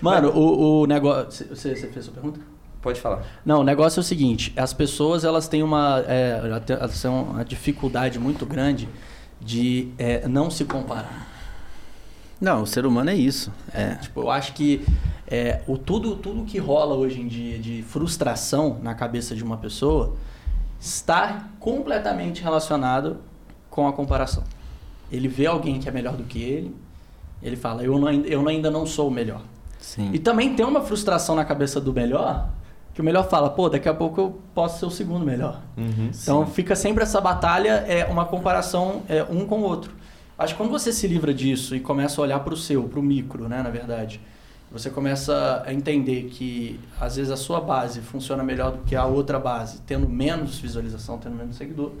[0.00, 1.46] Mano, o, o negócio...
[1.48, 2.40] Você, você fez a sua pergunta?
[2.82, 3.24] Pode falar.
[3.44, 7.44] Não, o negócio é o seguinte: as pessoas elas têm uma, é, elas têm uma
[7.44, 8.88] dificuldade muito grande
[9.40, 11.28] de é, não se comparar.
[12.40, 13.52] Não, o ser humano é isso.
[13.72, 14.84] É, tipo, eu acho que
[15.26, 19.58] é, o tudo, tudo que rola hoje em dia de frustração na cabeça de uma
[19.58, 20.16] pessoa
[20.80, 23.18] está completamente relacionado
[23.68, 24.42] com a comparação.
[25.12, 26.74] Ele vê alguém que é melhor do que ele,
[27.42, 29.42] ele fala, eu, não, eu ainda não sou o melhor.
[29.78, 30.10] Sim.
[30.12, 32.48] E também tem uma frustração na cabeça do melhor,
[33.00, 35.62] que o melhor fala, pô, daqui a pouco eu posso ser o segundo melhor.
[36.22, 39.92] Então fica sempre essa batalha, é uma comparação é, um com o outro.
[40.38, 43.00] Acho que quando você se livra disso e começa a olhar para o seu, para
[43.00, 44.20] o micro, né, na verdade,
[44.70, 49.06] você começa a entender que às vezes a sua base funciona melhor do que a
[49.06, 51.92] outra base, tendo menos visualização, tendo menos seguidor,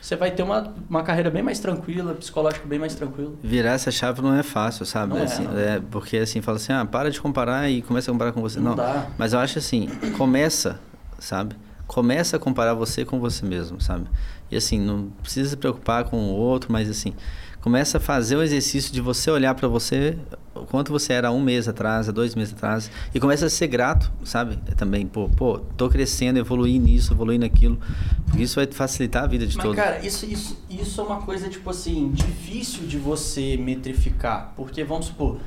[0.00, 3.38] você vai ter uma, uma carreira bem mais tranquila, psicológico bem mais tranquilo.
[3.42, 5.12] Virar essa chave não é fácil, sabe?
[5.14, 5.58] Não é, Assim, não.
[5.58, 8.58] é, porque assim, fala assim, ah, para de comparar e começa a comparar com você.
[8.58, 9.06] Não Não, dá.
[9.18, 10.80] mas eu acho assim, começa,
[11.18, 11.54] sabe?
[11.86, 14.06] começa a comparar você com você mesmo, sabe?
[14.48, 17.12] E assim, não precisa se preocupar com o outro, mas assim,
[17.60, 20.16] começa a fazer o exercício de você olhar para você
[20.60, 23.66] o quanto você era um mês atrás, há dois meses atrás, e começa a ser
[23.66, 24.56] grato, sabe?
[24.76, 27.78] Também, pô, pô, tô crescendo, evoluí nisso, evoluí naquilo,
[28.26, 29.80] porque isso vai facilitar a vida de Mas, todos.
[29.82, 34.52] cara, isso, isso, isso é uma coisa, tipo assim, difícil de você metrificar.
[34.56, 35.38] Porque, vamos supor,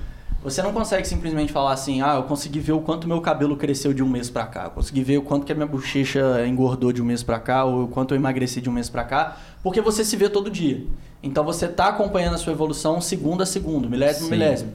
[0.44, 3.94] você não consegue simplesmente falar assim, ah, eu consegui ver o quanto meu cabelo cresceu
[3.94, 6.92] de um mês pra cá, eu consegui ver o quanto que a minha bochecha engordou
[6.92, 9.38] de um mês pra cá, ou o quanto eu emagreci de um mês pra cá,
[9.62, 10.86] porque você se vê todo dia.
[11.22, 14.36] Então você tá acompanhando a sua evolução segundo a segundo, milésimo a Sim.
[14.36, 14.74] milésimo.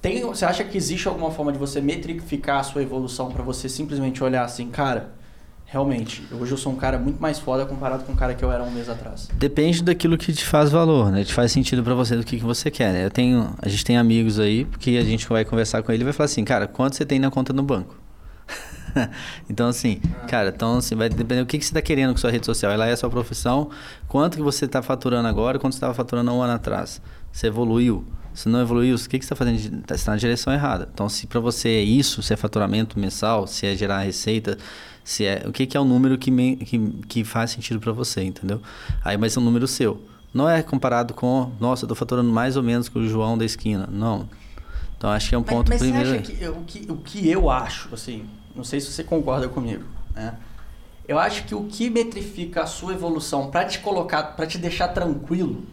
[0.00, 3.68] Tem, você acha que existe alguma forma de você metrificar a sua evolução pra você
[3.68, 5.14] simplesmente olhar assim, cara,
[5.64, 8.52] realmente, hoje eu sou um cara muito mais foda comparado com o cara que eu
[8.52, 9.28] era um mês atrás?
[9.34, 11.24] Depende daquilo que te faz valor, né?
[11.24, 13.04] Te faz sentido pra você do que, que você quer, né?
[13.04, 16.04] Eu tenho, a gente tem amigos aí que a gente vai conversar com ele e
[16.04, 17.96] vai falar assim, cara, quanto você tem na conta no banco?
[19.50, 22.30] então assim, cara, então assim, vai depender do que, que você está querendo com sua
[22.30, 22.70] rede social.
[22.70, 23.70] Ela é a sua profissão,
[24.08, 27.00] quanto que você está faturando agora, quanto você estava faturando há um ano atrás.
[27.32, 28.06] Você evoluiu.
[28.36, 29.58] Se não evoluiu, o que, que você está fazendo?
[29.58, 30.86] Você está na direção errada.
[30.92, 34.58] Então, se para você é isso, se é faturamento mensal, se é gerar receita,
[35.02, 36.78] se é o que, que é o número que, me, que,
[37.08, 38.60] que faz sentido para você, entendeu?
[39.02, 40.02] Aí, mas é um número seu.
[40.34, 43.44] Não é comparado com, nossa, eu estou faturando mais ou menos que o João da
[43.44, 43.88] esquina.
[43.90, 44.28] Não.
[44.98, 46.10] Então, acho que é um ponto mas, mas primeiro.
[46.10, 49.48] você acha que o, que o que eu acho, assim, não sei se você concorda
[49.48, 49.84] comigo,
[50.14, 50.34] né?
[51.08, 54.88] Eu acho que o que metrifica a sua evolução pra te colocar, pra te deixar
[54.88, 55.64] tranquilo,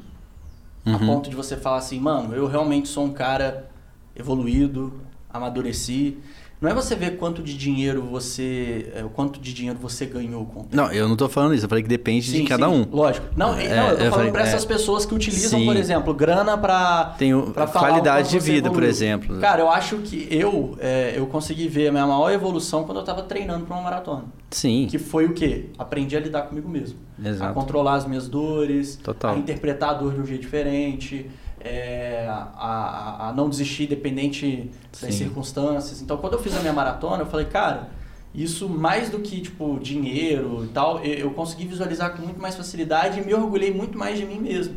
[0.85, 0.97] a Uhum.
[1.05, 3.69] ponto de você falar assim, mano, eu realmente sou um cara
[4.15, 4.93] evoluído,
[5.31, 6.17] amadureci.
[6.61, 10.65] Não é você ver quanto de dinheiro você, é, quanto de dinheiro você ganhou com.
[10.71, 12.87] Não, eu não tô falando isso, eu falei que depende de Sim, cada sim, um.
[12.89, 13.25] Lógico.
[13.35, 14.47] Não, É, não eu tô eu falando pra é.
[14.47, 15.65] essas pessoas que utilizam, Sim.
[15.65, 18.89] por exemplo, grana pra, Tem o- pra falar qualidade de vida, por evoluiu.
[18.89, 19.39] exemplo.
[19.41, 23.03] Cara, eu acho que eu, é, eu consegui ver a minha maior evolução quando eu
[23.03, 24.23] tava treinando pra uma maratona.
[24.53, 25.65] Sim, Que foi o quê?
[25.77, 26.97] Aprendi a lidar comigo mesmo.
[27.23, 27.53] A exato.
[27.53, 29.33] controlar as minhas dores, Total.
[29.33, 31.29] a interpretar a dor de um jeito diferente,
[31.59, 35.23] é, a, a- a não desistir dependente das Sim.
[35.25, 36.01] circunstâncias.
[36.01, 37.89] Então, quando eu fiz a minha maratona, eu falei, cara,
[38.33, 42.55] isso mais do que, tipo, dinheiro e tal, eu, eu consegui visualizar com muito mais
[42.55, 44.75] facilidade e me orgulhei muito mais de mim mesmo.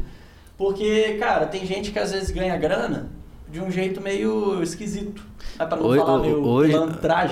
[0.57, 3.11] Porque, cara, tem gente que às vezes ganha grana
[3.51, 5.22] de um jeito meio esquisito.
[5.59, 6.72] É pra não Hoje, falar meio hoje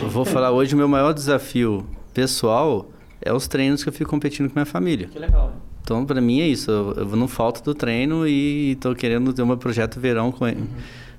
[0.08, 2.88] vou falar hoje o meu maior desafio pessoal
[3.20, 5.08] é os treinos que eu fico competindo com minha família.
[5.08, 5.48] Que legal.
[5.48, 5.54] né?
[5.82, 6.70] Então, pra mim é isso.
[6.70, 10.64] Eu, eu não falto do treino e tô querendo ter um projeto verão com ele.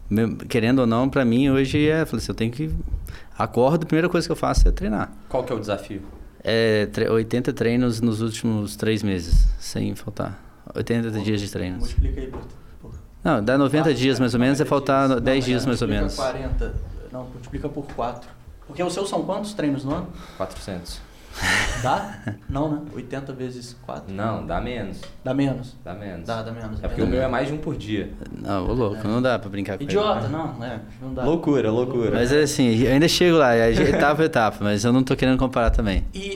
[0.10, 2.72] Meu- Querendo ou não, pra mim hoje é, falei assim, eu tenho que
[3.38, 5.12] acordo, a primeira coisa que eu faço é treinar.
[5.30, 6.02] Qual que é o desafio?
[6.44, 10.40] É tre- 80 treinos nos últimos três meses, sem faltar.
[10.76, 11.80] 80 dias de treinos.
[11.80, 12.42] Multiplica aí por...
[12.82, 12.92] por
[13.24, 14.24] Não, dá 90 quatro, dias né?
[14.24, 15.22] mais ou menos, é 90 faltar dias.
[15.22, 16.16] 10 Não, dias é, mais ou menos.
[16.16, 16.76] 40.
[17.12, 18.30] Não, multiplica por 4.
[18.68, 20.08] Porque os seus são quantos treinos no ano?
[20.38, 21.02] 400.
[21.84, 22.20] Dá?
[22.50, 22.82] Não, né?
[22.94, 24.14] 80 vezes 4?
[24.14, 25.02] Não, dá menos.
[25.24, 25.76] Dá menos.
[25.84, 26.26] Dá menos.
[26.26, 26.82] Dá, dá menos.
[26.84, 28.12] É porque o meu é mais de um por dia.
[28.32, 29.92] Não, ô louco, não dá pra brincar com ele.
[29.92, 30.80] Idiota, não, é.
[31.02, 31.24] Não dá.
[31.24, 32.12] Loucura, loucura.
[32.12, 35.16] Mas é assim, eu ainda chego lá, é etapa a etapa, mas eu não tô
[35.16, 36.06] querendo comparar também.
[36.14, 36.36] E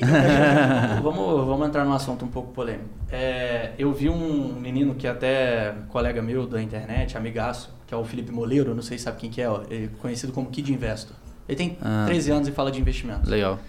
[1.02, 2.90] vamos, vamos entrar num assunto um pouco polêmico.
[3.12, 7.98] É, eu vi um menino que é até colega meu da internet, amigaço, que é
[7.98, 10.50] o Felipe Moleiro, não sei se sabe quem que é, ó, ele é conhecido como
[10.50, 11.16] Kid Investor.
[11.50, 12.04] Ele tem Ah.
[12.06, 13.28] 13 anos e fala de investimentos.
[13.28, 13.60] Legal.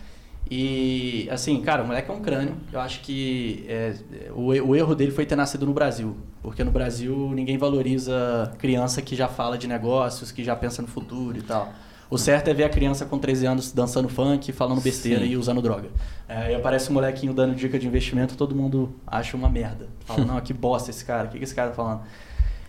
[0.50, 2.54] E, assim, cara, o moleque é um crânio.
[2.72, 3.94] Eu acho que é,
[4.34, 6.16] o, o erro dele foi ter nascido no Brasil.
[6.42, 10.88] Porque no Brasil ninguém valoriza criança que já fala de negócios, que já pensa no
[10.88, 11.72] futuro e tal.
[12.10, 15.30] O certo é ver a criança com 13 anos dançando funk, falando besteira Sim.
[15.30, 15.88] e usando droga.
[16.28, 19.86] É, e aparece um molequinho dando dica de investimento, todo mundo acha uma merda.
[20.04, 22.00] Fala, não, que bosta esse cara, o que, que esse cara tá falando?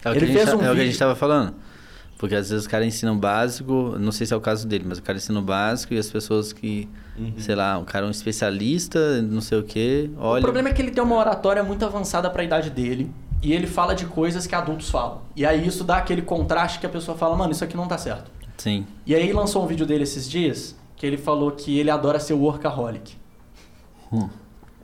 [0.06, 1.00] É o, que Ele a gente, fez tá- um é o que a vídeo- gente
[1.00, 1.56] tava falando.
[2.22, 4.86] Porque às vezes o cara ensina um básico, não sei se é o caso dele,
[4.88, 6.88] mas o cara ensina um básico e as pessoas que,
[7.40, 10.38] sei lá, o cara é um especialista, não sei o quê, olha.
[10.38, 13.12] O problema é que ele tem uma oratória muito avançada para a idade dele.
[13.42, 15.24] E ele fala de coisas que adultos falam.
[15.36, 17.98] E aí isso dá aquele contraste que a pessoa fala, mano, isso aqui não tá
[17.98, 18.30] certo.
[18.56, 18.86] Sim.
[19.04, 22.36] E aí lançou um vídeo dele esses dias que ele falou que ele adora ser
[22.36, 23.18] workaholic.
[24.14, 24.30] Hum.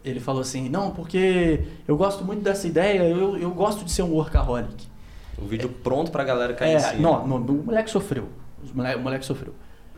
[0.04, 4.02] Ele falou assim, não, porque eu gosto muito dessa ideia, eu, eu gosto de ser
[4.02, 4.97] um workaholic.
[5.38, 7.02] O vídeo pronto pra galera cair em É, cima.
[7.02, 8.28] não, não, o moleque sofreu.
[8.64, 9.54] Os mole- O moleque sofreu.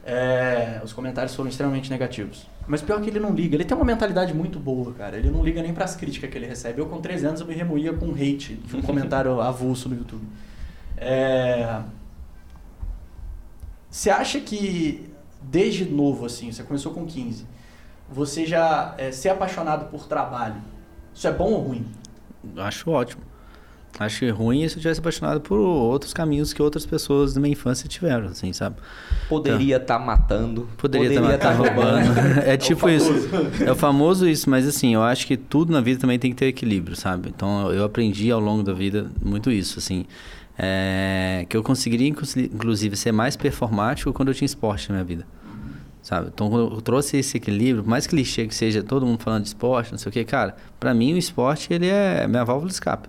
[0.05, 2.47] É, os comentários foram extremamente negativos.
[2.67, 3.55] Mas pior que ele não liga.
[3.55, 5.17] Ele tem uma mentalidade muito boa, cara.
[5.17, 6.81] Ele não liga nem pras críticas que ele recebe.
[6.81, 10.23] Eu, com 13 anos, eu me remoía com hate de um comentário avulso no YouTube.
[10.97, 11.81] É...
[13.89, 15.09] Você acha que,
[15.41, 17.45] desde novo, assim, você começou com 15,
[18.09, 20.61] você já é, ser apaixonado por trabalho,
[21.13, 21.85] isso é bom ou ruim?
[22.57, 23.23] Acho ótimo.
[23.97, 27.51] Acho que ruim se eu tivesse apaixonado por outros caminhos que outras pessoas da minha
[27.51, 28.77] infância tiveram, assim, sabe?
[29.27, 30.69] Poderia estar tá matando.
[30.77, 32.17] Poderia estar tá roubando.
[32.45, 33.11] é tipo é isso.
[33.65, 36.37] É o famoso isso, mas assim, eu acho que tudo na vida também tem que
[36.37, 37.29] ter equilíbrio, sabe?
[37.29, 40.05] Então eu aprendi ao longo da vida muito isso, assim.
[40.57, 45.27] É, que eu conseguiria, inclusive, ser mais performático quando eu tinha esporte na minha vida.
[46.01, 46.29] Sabe?
[46.33, 49.91] Então, quando eu trouxe esse equilíbrio, mais clichê que seja todo mundo falando de esporte,
[49.91, 53.07] não sei o que, cara, para mim o esporte ele é minha válvula de escape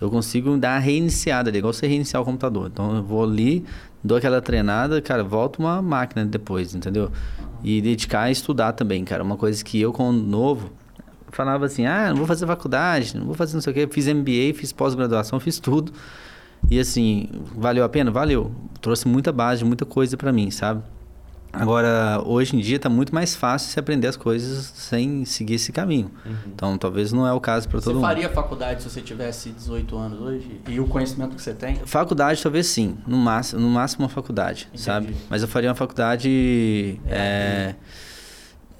[0.00, 2.70] eu consigo dar uma reiniciada ali, igual você reiniciar o computador.
[2.72, 3.64] Então eu vou ali,
[4.02, 7.10] dou aquela treinada, cara, volto uma máquina depois, entendeu?
[7.62, 9.22] E dedicar a estudar também, cara.
[9.22, 10.72] Uma coisa que eu, como novo,
[11.30, 13.88] falava assim: ah, não vou fazer faculdade, não vou fazer não sei o quê.
[13.90, 15.92] Fiz MBA, fiz pós-graduação, fiz tudo.
[16.70, 18.10] E assim, valeu a pena?
[18.10, 18.52] Valeu.
[18.80, 20.82] Trouxe muita base, muita coisa para mim, sabe?
[21.52, 25.72] Agora, hoje em dia está muito mais fácil se aprender as coisas sem seguir esse
[25.72, 26.10] caminho.
[26.24, 26.34] Uhum.
[26.46, 28.02] Então, talvez não é o caso para todo mundo.
[28.02, 30.60] Você faria faculdade se você tivesse 18 anos hoje?
[30.68, 31.76] E o conhecimento que você tem?
[31.84, 32.98] Faculdade, talvez sim.
[33.06, 34.82] No máximo, no máximo uma faculdade, Entendi.
[34.82, 35.16] sabe?
[35.30, 37.00] Mas eu faria uma faculdade...
[37.06, 37.74] É, é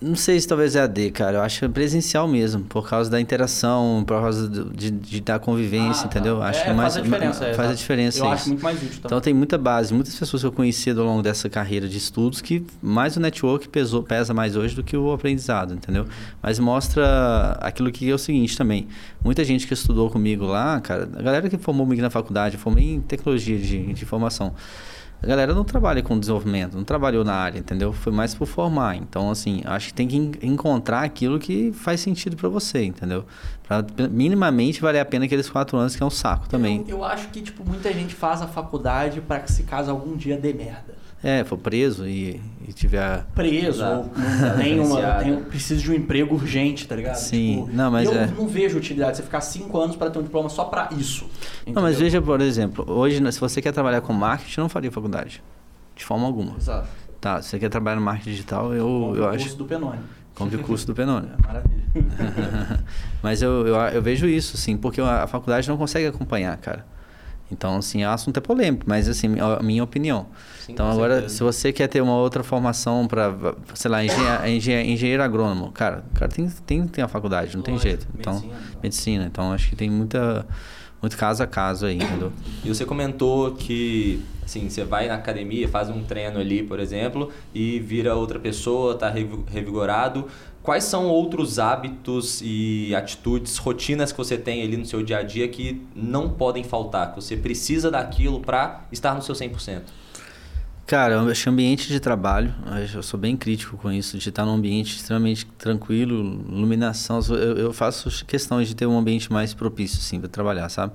[0.01, 1.39] não sei se talvez é AD, cara.
[1.39, 6.05] Eu acho é presencial mesmo, por causa da interação, por causa de, de, da convivência,
[6.05, 6.39] ah, entendeu?
[6.39, 6.47] Tá.
[6.47, 7.45] Acho é, que mais, faz a diferença.
[7.45, 8.35] É, faz a diferença eu isso.
[8.35, 9.07] acho muito mais útil também.
[9.07, 12.41] Então tem muita base, muitas pessoas que eu conheci ao longo dessa carreira de estudos
[12.41, 16.07] que mais o network pesou, pesa mais hoje do que o aprendizado, entendeu?
[16.41, 18.87] Mas mostra aquilo que é o seguinte também.
[19.25, 22.61] Muita gente que estudou comigo lá, cara, a galera que formou comigo na faculdade, eu
[22.61, 24.55] formei em tecnologia de, de informação
[25.21, 27.93] a galera não trabalha com desenvolvimento, não trabalhou na área, entendeu?
[27.93, 28.97] Foi mais por formar.
[28.97, 33.25] Então, assim, acho que tem que encontrar aquilo que faz sentido para você, entendeu?
[33.67, 36.85] Pra minimamente valer a pena aqueles quatro anos que é um saco também.
[36.87, 40.17] Eu, eu acho que, tipo, muita gente faz a faculdade para que se caso algum
[40.17, 40.97] dia dê merda.
[41.23, 43.25] É, for preso e, e tiver.
[43.35, 44.11] Preso, ou
[44.57, 47.17] tem uma, tem, precisa de um emprego urgente, tá ligado?
[47.17, 48.09] Sim, tipo, não, mas.
[48.09, 48.27] Eu é.
[48.27, 51.25] não vejo utilidade você ficar cinco anos para ter um diploma só para isso.
[51.63, 51.75] Entendeu?
[51.75, 55.43] Não, mas veja, por exemplo, hoje, se você quer trabalhar com marketing, não faria faculdade.
[55.97, 56.57] De forma alguma.
[56.57, 56.89] Exato.
[57.21, 59.39] Tá, se você quer trabalhar no marketing digital, eu, Compre eu acho.
[59.39, 59.99] curso do Penone.
[60.37, 61.29] Compre o curso do Penone.
[61.35, 62.85] É, maravilha.
[63.21, 66.87] mas eu, eu, eu vejo isso, sim, porque a faculdade não consegue acompanhar, cara.
[67.51, 70.27] Então, assim, o assunto é polêmico, mas, assim, a minha opinião.
[70.61, 71.35] Sim, então, agora, certeza.
[71.35, 73.35] se você quer ter uma outra formação para,
[73.75, 77.63] sei lá, engenheiro, engenheiro, engenheiro, agrônomo, cara, o cara tem, tem, tem a faculdade, não
[77.63, 78.07] Lógico, tem jeito.
[78.19, 78.81] Então, medicina, então.
[78.83, 79.25] medicina.
[79.25, 80.47] Então, acho que tem muita,
[81.01, 82.33] muito caso a caso aí, entendeu?
[82.65, 87.31] E você comentou que, assim, você vai na academia, faz um treino ali, por exemplo,
[87.55, 90.27] e vira outra pessoa, tá revigorado.
[90.63, 95.23] Quais são outros hábitos e atitudes, rotinas que você tem ali no seu dia a
[95.23, 99.83] dia que não podem faltar, que você precisa daquilo para estar no seu 100%?
[100.89, 102.55] Cara, eu acho ambiente de trabalho,
[102.95, 107.21] eu sou bem crítico com isso, de estar num ambiente extremamente tranquilo, iluminação.
[107.29, 110.95] Eu, eu faço questão de ter um ambiente mais propício, assim, para trabalhar, sabe?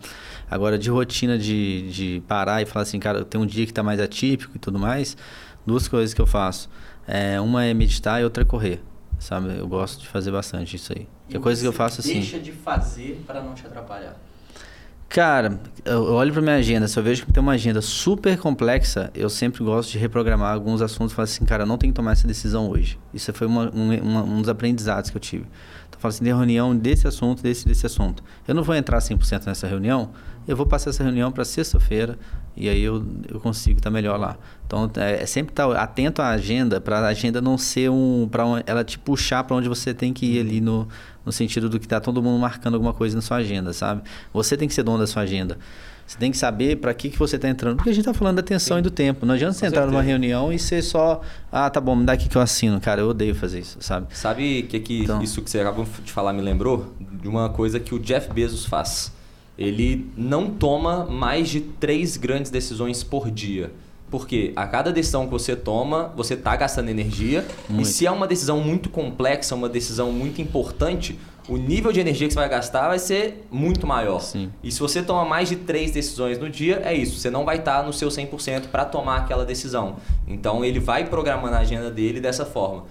[0.50, 3.84] Agora, de rotina de, de parar e falar assim, cara, tem um dia que está
[3.84, 5.16] mais atípico e tudo mais,
[5.64, 6.72] duas coisas que eu faço.
[7.08, 8.82] É, uma é meditar e outra é correr
[9.20, 9.58] sabe?
[9.58, 11.08] Eu gosto de fazer bastante isso aí.
[11.30, 12.14] Que é coisa que eu faço assim.
[12.14, 14.16] Deixa de fazer para não te atrapalhar.
[15.14, 19.12] Cara, eu olho para minha agenda, se eu vejo que tem uma agenda super complexa,
[19.14, 22.14] eu sempre gosto de reprogramar alguns assuntos e falar assim, cara, não tem que tomar
[22.14, 22.98] essa decisão hoje.
[23.14, 25.44] Isso foi uma, um, um dos aprendizados que eu tive.
[25.88, 28.24] Então, eu falo assim, tem reunião desse assunto, desse, desse assunto.
[28.48, 30.10] Eu não vou entrar 100% nessa reunião,
[30.48, 32.18] eu vou passar essa reunião para sexta-feira
[32.56, 34.38] e aí eu, eu consigo estar tá melhor lá.
[34.66, 38.28] Então é, é sempre estar tá atento à agenda para a agenda não ser um
[38.30, 40.88] para ela te puxar para onde você tem que ir ali no,
[41.26, 44.04] no sentido do que está todo mundo marcando alguma coisa na sua agenda, sabe?
[44.34, 45.58] Você tem que ser dono da sua agenda.
[46.06, 47.78] Você tem que saber para que, que você está entrando.
[47.78, 48.80] Porque a gente está falando da atenção Sim.
[48.80, 49.26] e do tempo.
[49.26, 52.28] Não adianta você entrar numa reunião e ser só, ah, tá bom, me dá aqui
[52.28, 52.80] que eu assino.
[52.82, 54.08] Cara, eu odeio fazer isso, sabe?
[54.12, 56.94] Sabe que, que então, isso que você acabou de falar me lembrou?
[57.00, 59.14] De uma coisa que o Jeff Bezos faz
[59.58, 63.72] ele não toma mais de três grandes decisões por dia.
[64.10, 67.46] Porque a cada decisão que você toma, você está gastando energia.
[67.68, 67.82] Muito.
[67.82, 71.18] E se é uma decisão muito complexa, uma decisão muito importante,
[71.50, 74.20] o nível de energia que você vai gastar vai ser muito maior.
[74.20, 74.52] Sim.
[74.64, 77.20] E se você toma mais de três decisões no dia, é isso.
[77.20, 79.96] Você não vai estar tá no seu 100% para tomar aquela decisão.
[80.28, 82.84] Então ele vai programando a agenda dele dessa forma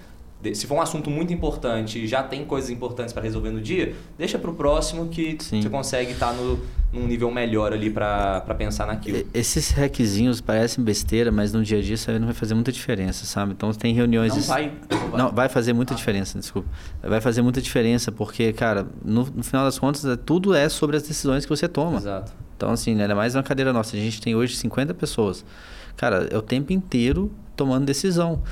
[0.54, 3.94] se for um assunto muito importante e já tem coisas importantes para resolver no dia,
[4.18, 5.62] deixa para o próximo que Sim.
[5.62, 6.60] você consegue estar tá no,
[6.92, 9.24] num nível melhor ali para pensar naquilo.
[9.32, 12.72] Esses requisinhos parecem besteira, mas no dia a dia isso aí não vai fazer muita
[12.72, 13.52] diferença, sabe?
[13.52, 14.34] Então tem reuniões...
[14.34, 14.72] Não vai.
[15.16, 15.96] Não, vai fazer muita ah.
[15.96, 16.68] diferença, desculpa.
[17.02, 20.96] Vai fazer muita diferença porque, cara, no, no final das contas, é, tudo é sobre
[20.96, 21.98] as decisões que você toma.
[21.98, 22.32] Exato.
[22.56, 23.96] Então, assim, ainda mais na cadeira nossa.
[23.96, 25.44] A gente tem hoje 50 pessoas.
[25.96, 28.42] Cara, é o tempo inteiro tomando decisão.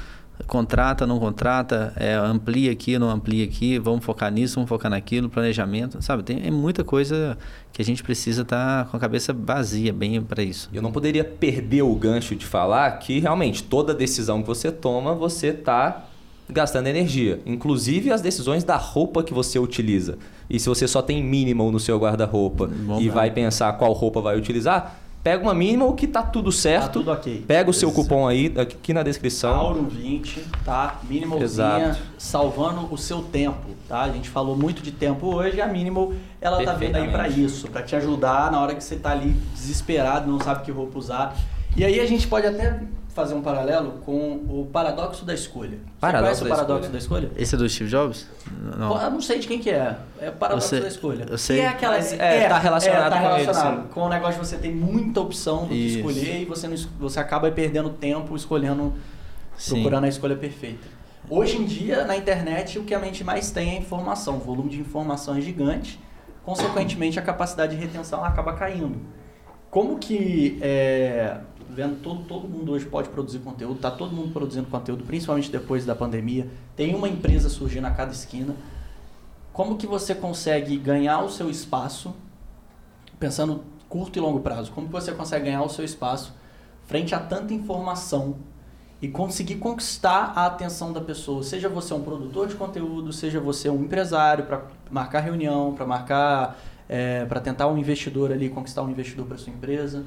[0.47, 5.28] Contrata, não contrata, é, amplia aqui, não amplia aqui, vamos focar nisso, vamos focar naquilo,
[5.28, 6.22] planejamento, sabe?
[6.22, 7.36] Tem é muita coisa
[7.72, 10.68] que a gente precisa estar tá com a cabeça vazia bem para isso.
[10.72, 15.14] Eu não poderia perder o gancho de falar que realmente toda decisão que você toma,
[15.14, 16.07] você está
[16.49, 20.18] gastando energia, inclusive as decisões da roupa que você utiliza.
[20.49, 22.68] E se você só tem minimal no seu guarda-roupa
[22.99, 26.85] e vai pensar qual roupa vai utilizar, Pega uma mínima que tá tudo certo.
[26.85, 27.45] Tá tudo ok.
[27.47, 29.55] Pega o seu cupom aí, aqui na descrição.
[29.55, 30.99] Auro 20, tá?
[31.03, 34.01] Minimalzinha, salvando o seu tempo, tá?
[34.01, 37.68] A gente falou muito de tempo hoje, a Minimal, ela tá vindo aí para isso,
[37.68, 41.37] para te ajudar na hora que você tá ali desesperado, não sabe que roupa usar.
[41.77, 42.81] E aí a gente pode até
[43.14, 45.79] fazer um paralelo com o paradoxo da escolha.
[45.99, 47.21] Paradoxo Você conhece o paradoxo da escolha?
[47.23, 47.43] da escolha?
[47.43, 48.27] Esse é do Steve Jobs?
[48.77, 48.89] Não.
[48.89, 49.97] Pô, eu não sei de quem que é.
[50.21, 51.27] É o paradoxo sei, da escolha.
[51.29, 51.57] Eu sei.
[51.57, 54.09] Que é aquela Mas, é, é, tá relacionado, é, tá relacionado com, ele, com o
[54.09, 57.91] negócio de você ter muita opção do que escolher e você, não, você acaba perdendo
[57.91, 58.95] tempo escolhendo,
[59.57, 59.75] Sim.
[59.75, 60.87] procurando a escolha perfeita.
[61.29, 64.37] Hoje em dia, na internet, o que a mente mais tem é informação.
[64.37, 66.01] O volume de informação é gigante.
[66.45, 68.99] Consequentemente, a capacidade de retenção acaba caindo.
[69.71, 71.37] Como que é,
[71.75, 75.85] vendo todo, todo mundo hoje pode produzir conteúdo, está todo mundo produzindo conteúdo, principalmente depois
[75.85, 76.49] da pandemia.
[76.77, 78.55] Tem uma empresa surgindo a cada esquina.
[79.53, 82.14] Como que você consegue ganhar o seu espaço,
[83.18, 86.35] pensando curto e longo prazo, como que você consegue ganhar o seu espaço
[86.87, 88.37] frente a tanta informação
[89.03, 93.71] e conseguir conquistar a atenção da pessoa, seja você um produtor de conteúdo, seja você
[93.71, 96.59] um empresário para marcar reunião, para marcar,
[96.89, 100.05] é, para tentar um investidor ali, conquistar um investidor para sua empresa.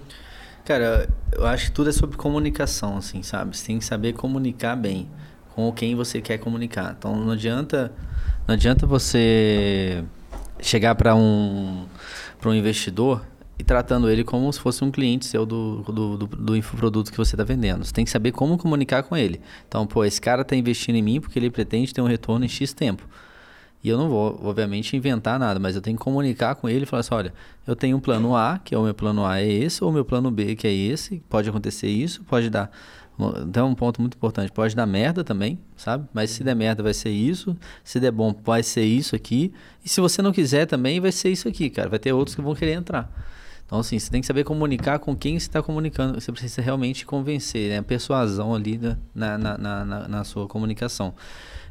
[0.66, 3.56] Cara, eu acho que tudo é sobre comunicação, assim, sabe?
[3.58, 5.10] Você tem que saber comunicar bem
[5.54, 6.96] com quem você quer comunicar.
[6.98, 7.92] Então não adianta,
[8.48, 10.04] não adianta você
[10.62, 11.86] chegar para um
[12.46, 13.26] um investidor
[13.58, 17.18] e tratando ele como se fosse um cliente seu do, do, do, do infoproduto que
[17.18, 17.86] você está vendendo.
[17.86, 19.40] Você tem que saber como comunicar com ele.
[19.68, 22.50] Então, pô, esse cara está investindo em mim porque ele pretende ter um retorno em
[22.50, 23.08] X tempo.
[23.84, 26.86] E eu não vou, obviamente, inventar nada, mas eu tenho que comunicar com ele e
[26.86, 27.34] falar assim: olha,
[27.68, 29.94] eu tenho um plano A, que é o meu plano A é esse, ou o
[29.94, 32.72] meu plano B, que é esse, pode acontecer isso, pode dar.
[33.46, 36.08] Então, um ponto muito importante: pode dar merda também, sabe?
[36.14, 37.58] Mas se der merda, vai ser isso.
[37.84, 39.54] Se der bom, vai ser isso aqui.
[39.84, 41.90] E se você não quiser também, vai ser isso aqui, cara.
[41.90, 43.12] Vai ter outros que vão querer entrar.
[43.66, 46.20] Então, assim, você tem que saber comunicar com quem você está comunicando.
[46.20, 47.80] Você precisa realmente convencer, né?
[47.80, 48.80] A persuasão ali
[49.14, 51.14] na, na, na, na sua comunicação.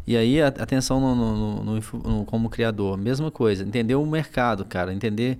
[0.07, 4.92] E aí, atenção no, no, no, no, como criador, mesma coisa, entender o mercado, cara,
[4.92, 5.38] entender,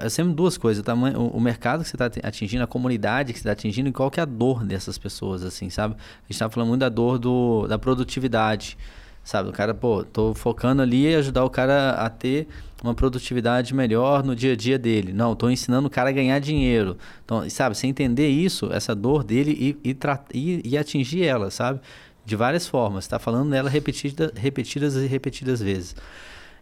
[0.00, 3.38] é sempre duas coisas, o, tamanho, o, mercado que você está atingindo, a comunidade que
[3.38, 5.94] você está atingindo e qual que é a dor dessas pessoas, assim, sabe?
[5.94, 8.78] A gente está falando muito da dor do, da produtividade,
[9.22, 9.50] sabe?
[9.50, 12.48] O cara, pô, tô focando ali e ajudar o cara a ter
[12.82, 15.12] uma produtividade melhor no dia a dia dele.
[15.12, 16.96] Não, tô ensinando o cara a ganhar dinheiro.
[17.24, 19.96] Então, sabe, você entender isso, essa dor dele e, e,
[20.32, 21.80] e, e atingir ela, sabe?
[22.28, 23.04] De várias formas.
[23.04, 25.96] Está falando nela repetida, repetidas e repetidas vezes.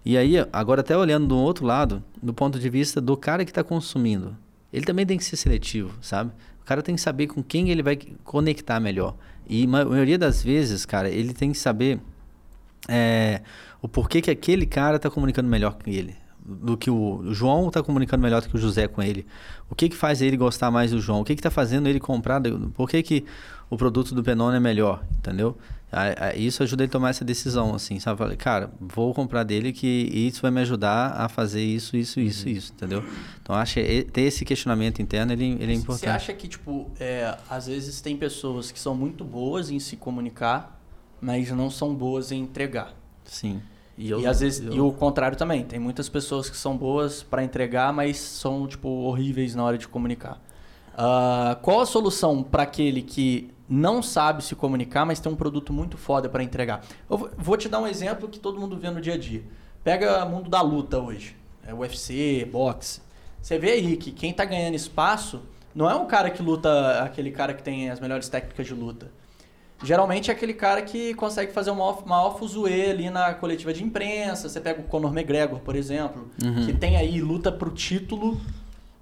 [0.05, 3.51] E aí, agora até olhando do outro lado, do ponto de vista do cara que
[3.51, 4.37] está consumindo,
[4.73, 6.31] ele também tem que ser seletivo, sabe?
[6.63, 9.17] O cara tem que saber com quem ele vai conectar melhor.
[9.49, 11.99] E a maioria das vezes, cara, ele tem que saber
[12.89, 13.43] é,
[13.83, 17.69] o porquê que aquele cara está comunicando melhor que ele do que o, o João
[17.69, 19.27] está comunicando melhor do que o José com ele.
[19.69, 21.21] O que que faz ele gostar mais do João?
[21.21, 22.41] O que que está fazendo ele comprar?
[22.75, 23.25] Por que, que
[23.69, 25.05] o produto do Penone é melhor?
[25.19, 25.57] Entendeu?
[26.37, 28.19] Isso ajuda ele a tomar essa decisão, assim, sabe?
[28.19, 32.47] Falei, cara, vou comprar dele que isso vai me ajudar a fazer isso, isso, isso,
[32.47, 32.53] uhum.
[32.53, 33.05] isso, entendeu?
[33.41, 36.01] Então, acho que ter esse questionamento interno, ele, ele é importante.
[36.01, 39.97] Você acha que, tipo, é, às vezes tem pessoas que são muito boas em se
[39.97, 40.79] comunicar,
[41.21, 42.93] mas não são boas em entregar?
[43.25, 43.63] Sim.
[43.97, 44.75] E, eu, e às vezes eu...
[44.75, 45.65] e o contrário também.
[45.65, 49.89] Tem muitas pessoas que são boas para entregar, mas são tipo horríveis na hora de
[49.89, 50.43] comunicar.
[50.93, 55.73] Uh, qual a solução para aquele que não sabe se comunicar, mas tem um produto
[55.73, 56.85] muito foda para entregar?
[57.09, 59.43] Eu vou te dar um exemplo que todo mundo vê no dia a dia.
[59.83, 61.37] Pega o mundo da luta hoje,
[61.67, 63.01] é UFC, boxe.
[63.41, 65.43] Você vê aí que quem tá ganhando espaço
[65.75, 69.11] não é um cara que luta, aquele cara que tem as melhores técnicas de luta
[69.85, 74.49] geralmente é aquele cara que consegue fazer uma maior fuzuê ali na coletiva de imprensa.
[74.49, 76.67] Você pega o Conor McGregor, por exemplo, uhum.
[76.67, 78.41] que tem aí luta pro título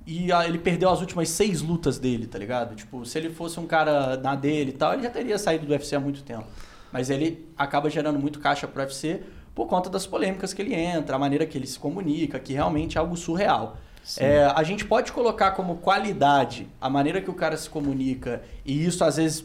[0.07, 2.76] e ele perdeu as últimas seis lutas dele, tá ligado?
[2.76, 5.72] Tipo, se ele fosse um cara na dele e tal, ele já teria saído do
[5.72, 6.46] UFC há muito tempo.
[6.92, 9.22] Mas ele acaba gerando muito caixa pro UFC
[9.55, 12.98] por conta das polêmicas que ele entra, a maneira que ele se comunica, que realmente
[12.98, 13.78] é algo surreal.
[14.18, 18.84] É, a gente pode colocar como qualidade a maneira que o cara se comunica, e
[18.84, 19.44] isso às vezes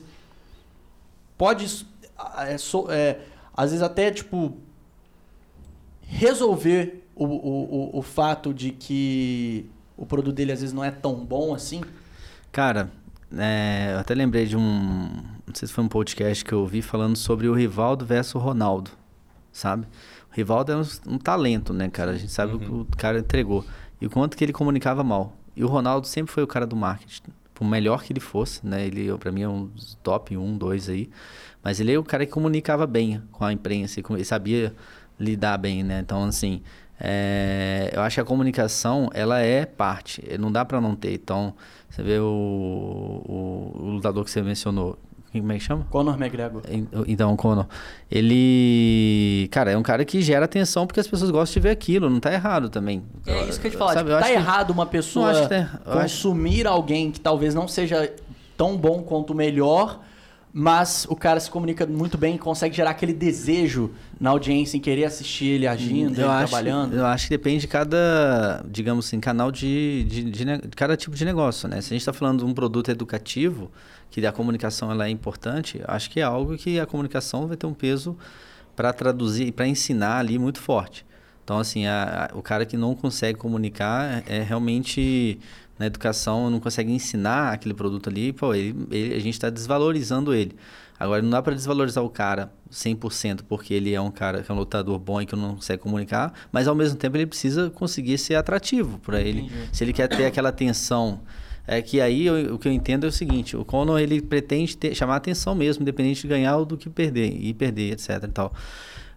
[1.38, 1.86] pode,
[2.38, 2.56] é,
[2.94, 3.20] é,
[3.56, 4.58] às vezes até, tipo,
[6.02, 9.70] resolver o, o, o, o fato de que
[10.00, 11.82] o produto dele às vezes não é tão bom assim?
[12.52, 12.90] Cara,
[13.38, 15.10] é, eu até lembrei de um,
[15.46, 18.40] não sei se foi um podcast que eu ouvi falando sobre o Rivaldo versus o
[18.40, 18.92] Ronaldo,
[19.52, 19.86] sabe?
[20.32, 22.12] O Rivaldo é um, um talento, né, cara?
[22.12, 22.58] A gente sabe uhum.
[22.58, 23.66] o que o cara entregou
[24.00, 25.36] e o quanto que ele comunicava mal.
[25.56, 28.88] E o Ronaldo sempre foi o cara do marketing, por melhor que ele fosse, né?
[28.88, 29.70] Ele, para mim, é um
[30.02, 31.10] top um, dois aí.
[31.62, 34.74] Mas ele é o cara que comunicava bem com a imprensa, e sabia
[35.20, 36.00] lidar bem, né?
[36.00, 36.62] Então, assim,
[37.00, 41.14] é, eu acho que a comunicação, ela é parte, não dá para não ter.
[41.14, 41.54] Então,
[41.90, 45.00] você vê o, o, o, lutador que você mencionou,
[45.32, 45.88] como é que chama?
[45.90, 46.62] Conor McGregor.
[47.08, 47.68] Então, Conor.
[48.12, 52.10] Ele, cara, é um cara que gera atenção porque as pessoas gostam de ver aquilo,
[52.10, 53.04] não tá errado também.
[53.26, 56.76] É isso que eu te falar, tipo, tá errado uma pessoa tá, consumir acho...
[56.76, 58.14] alguém que talvez não seja
[58.58, 60.02] tão bom quanto o melhor
[60.60, 64.82] mas o cara se comunica muito bem e consegue gerar aquele desejo na audiência em
[64.82, 66.98] querer assistir ele agindo, eu ele acho, trabalhando.
[66.98, 71.16] Eu acho que depende de cada, digamos assim, canal de, de, de, de cada tipo
[71.16, 71.80] de negócio, né?
[71.80, 73.72] Se a gente está falando de um produto educativo,
[74.12, 77.66] que a comunicação ela é importante, acho que é algo que a comunicação vai ter
[77.66, 78.18] um peso
[78.76, 81.06] para traduzir e para ensinar ali muito forte.
[81.42, 85.40] Então, assim, a, a, o cara que não consegue comunicar é, é realmente
[85.80, 90.34] na educação não consegue ensinar aquele produto ali, pô, ele, ele a gente está desvalorizando
[90.34, 90.56] ele.
[91.00, 94.54] Agora, não dá para desvalorizar o cara 100% porque ele é um cara que é
[94.54, 98.18] um lutador bom e que não consegue comunicar, mas ao mesmo tempo ele precisa conseguir
[98.18, 99.50] ser atrativo para ele.
[99.72, 101.22] Se ele quer ter aquela atenção
[101.66, 104.76] é que aí eu, o que eu entendo é o seguinte, o Conor ele pretende
[104.76, 108.28] ter, chamar atenção mesmo, independente de ganhar ou do que perder, e perder, etc e
[108.28, 108.54] tal.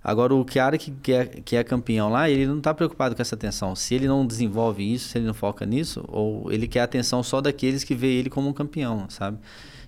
[0.05, 3.23] Agora, o Chiara que, que, é, que é campeão lá, ele não está preocupado com
[3.23, 3.77] essa atenção.
[3.77, 7.23] Se ele não desenvolve isso, se ele não foca nisso, ou ele quer a atenção
[7.23, 9.39] só daqueles que vê ele como um campeão, sabe?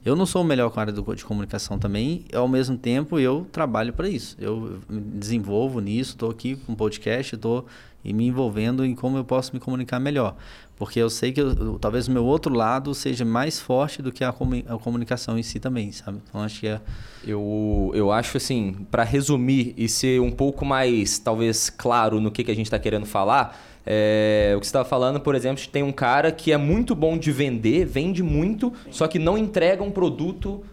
[0.05, 3.19] Eu não sou o melhor com a área do, de comunicação também, ao mesmo tempo
[3.19, 4.37] eu trabalho para isso.
[4.39, 7.65] Eu desenvolvo nisso, estou aqui com um podcast, estou
[8.05, 10.37] me envolvendo em como eu posso me comunicar melhor.
[10.77, 14.23] Porque eu sei que eu, talvez o meu outro lado seja mais forte do que
[14.23, 16.21] a, a comunicação em si também, sabe?
[16.29, 16.81] Então acho que é.
[17.27, 22.45] Eu, eu acho assim, para resumir e ser um pouco mais, talvez, claro no que,
[22.45, 23.57] que a gente está querendo falar,
[23.87, 27.19] é, o que você estava falando, por exemplo, tem um cara que é muito bom
[27.19, 30.65] de vender, vende muito, só que não entrega um produto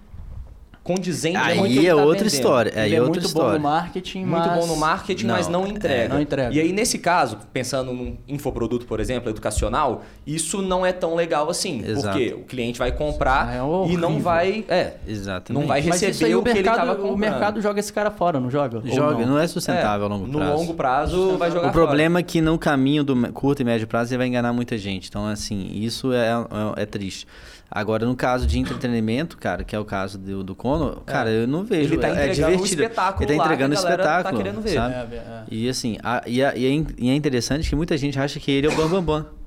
[0.83, 2.27] condizente aí com o que ele é tá outra vendendo.
[2.33, 3.49] história aí ele é, é outra muito história.
[3.51, 6.01] bom no marketing muito bom no marketing não, mas não entrega.
[6.01, 10.83] É, não entrega e aí nesse caso pensando num infoproduto por exemplo educacional isso não
[10.83, 12.17] é tão legal assim Exato.
[12.17, 15.61] porque o cliente vai comprar é e não vai é Exatamente.
[15.61, 18.09] não vai receber o, o, que mercado, ele estava comprando o mercado joga esse cara
[18.09, 19.33] fora não joga joga não?
[19.33, 19.39] não?
[19.39, 22.21] é sustentável é, a longo prazo no longo prazo vai jogar o problema fora.
[22.21, 25.27] é que no caminho do curto e médio prazo ele vai enganar muita gente então
[25.27, 26.29] assim isso é,
[26.77, 27.27] é, é triste
[27.73, 31.09] Agora, no caso de entretenimento, cara, que é o caso do, do Conor, é.
[31.09, 31.93] cara, eu não vejo.
[31.93, 32.61] Ele tá é entregando é divertido.
[32.61, 34.37] Um espetáculo ele tá entregando um tá espetáculo.
[34.37, 34.73] Tá querendo ver.
[34.73, 35.15] Sabe?
[35.15, 35.43] É, é.
[35.49, 38.69] E assim, a, e, a, e, é, interessante que muita gente acha que ele é
[38.69, 39.21] o Bambambam.
[39.21, 39.41] Bam, bam,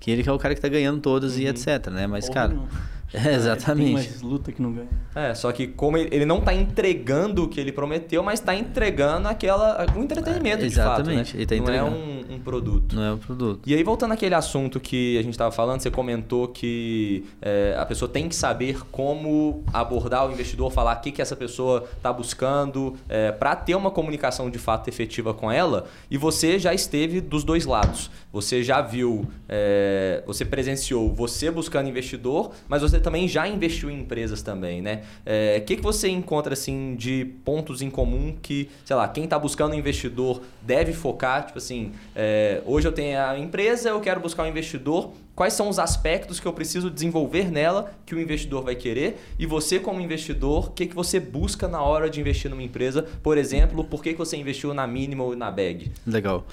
[0.00, 1.42] que ele que é o cara que tá ganhando todas uhum.
[1.42, 2.06] e etc, né?
[2.06, 2.54] Mas, Porra, cara.
[2.54, 2.68] Não.
[3.28, 4.18] É, exatamente.
[4.18, 4.88] Tem luta que não ganha.
[5.14, 9.28] É, só que como ele não está entregando o que ele prometeu, mas está entregando
[9.28, 11.36] aquela um entretenimento é, exatamente.
[11.36, 11.64] de fato, né?
[11.64, 12.94] Tá não é um, um, produto.
[12.94, 13.60] Não é um produto.
[13.66, 17.86] E aí voltando àquele assunto que a gente estava falando, você comentou que é, a
[17.86, 22.12] pessoa tem que saber como abordar o investidor, falar o que que essa pessoa está
[22.12, 25.86] buscando, é, para ter uma comunicação de fato efetiva com ela.
[26.10, 28.10] E você já esteve dos dois lados.
[28.30, 34.00] Você já viu, é, você presenciou você buscando investidor, mas você também já investiu em
[34.00, 35.02] empresas também, né?
[35.18, 39.24] O é, que, que você encontra assim de pontos em comum que, sei lá, quem
[39.24, 41.46] está buscando investidor deve focar?
[41.46, 45.12] Tipo assim, é, hoje eu tenho a empresa, eu quero buscar um investidor.
[45.34, 49.20] Quais são os aspectos que eu preciso desenvolver nela que o investidor vai querer?
[49.38, 53.06] E você, como investidor, o que, que você busca na hora de investir numa empresa?
[53.22, 55.92] Por exemplo, por que, que você investiu na Minimal e na Bag?
[56.04, 56.44] Legal.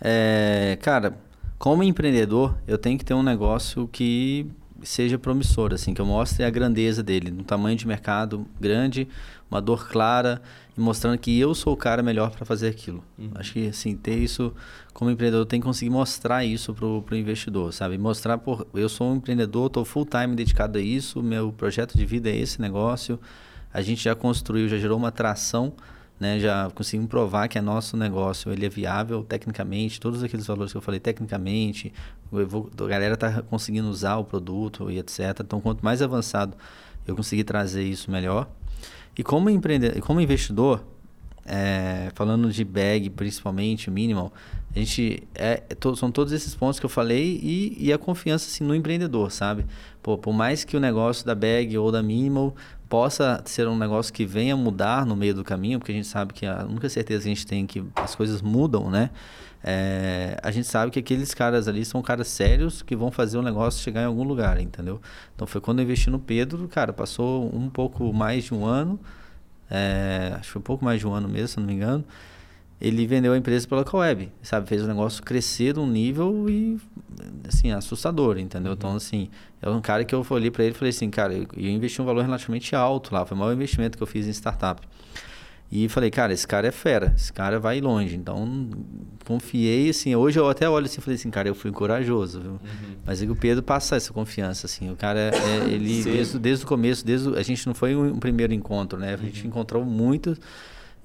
[0.00, 1.16] É, cara,
[1.58, 4.46] como empreendedor, eu tenho que ter um negócio que
[4.88, 9.08] seja promissor, assim, que eu mostre a grandeza dele, um tamanho de mercado grande,
[9.50, 10.40] uma dor clara
[10.76, 13.02] e mostrando que eu sou o cara melhor para fazer aquilo.
[13.18, 13.30] Uhum.
[13.34, 14.54] Acho que assim, ter isso
[14.92, 17.98] como empreendedor tem que conseguir mostrar isso pro, pro investidor, sabe?
[17.98, 22.06] Mostrar por eu sou um empreendedor, estou full time dedicado a isso, meu projeto de
[22.06, 23.18] vida é esse negócio.
[23.72, 25.74] A gente já construiu, já gerou uma atração
[26.18, 30.72] né, já conseguimos provar que é nosso negócio, ele é viável tecnicamente, todos aqueles valores
[30.72, 31.92] que eu falei tecnicamente,
[32.32, 35.40] a galera está conseguindo usar o produto e etc.
[35.40, 36.56] Então, quanto mais avançado
[37.06, 38.48] eu conseguir trazer isso melhor.
[39.16, 40.84] E como empreendedor, como investidor,
[41.46, 44.32] é, falando de bag, principalmente, minimal,
[44.74, 45.62] a gente é,
[45.96, 49.64] são todos esses pontos que eu falei e, e a confiança assim, no empreendedor, sabe?
[50.02, 52.54] Pô, por mais que o negócio da bag ou da minimal
[52.88, 56.34] possa ser um negócio que venha mudar no meio do caminho, porque a gente sabe
[56.34, 59.10] que a única certeza que a gente tem é que as coisas mudam, né?
[59.62, 63.42] É, a gente sabe que aqueles caras ali são caras sérios que vão fazer o
[63.42, 65.00] negócio chegar em algum lugar, entendeu?
[65.34, 69.00] Então foi quando eu investi no Pedro, cara, passou um pouco mais de um ano
[69.70, 72.04] é, acho que foi um pouco mais de um ano mesmo, se não me engano.
[72.80, 74.68] Ele vendeu a empresa pela Coeb, sabe?
[74.68, 76.78] Fez o negócio crescer de um nível e,
[77.48, 78.72] assim, assustador, entendeu?
[78.72, 78.76] Uhum.
[78.76, 79.30] Então, assim,
[79.62, 82.02] é um cara que eu olhei para ele e falei assim, cara, eu, eu investi
[82.02, 84.86] um valor relativamente alto lá, foi o maior investimento que eu fiz em startup.
[85.70, 88.14] E falei, cara, esse cara é fera, esse cara vai longe.
[88.14, 88.70] Então,
[89.24, 92.50] confiei, assim, hoje eu até olho assim e falei assim, cara, eu fui corajoso, viu?
[92.52, 92.58] Uhum.
[93.04, 94.90] Mas é que o Pedro passa essa confiança, assim.
[94.90, 98.14] O cara, é, ele, desde, desde o começo, desde o, a gente não foi um,
[98.14, 99.14] um primeiro encontro, né?
[99.14, 99.48] A gente uhum.
[99.48, 100.38] encontrou muitos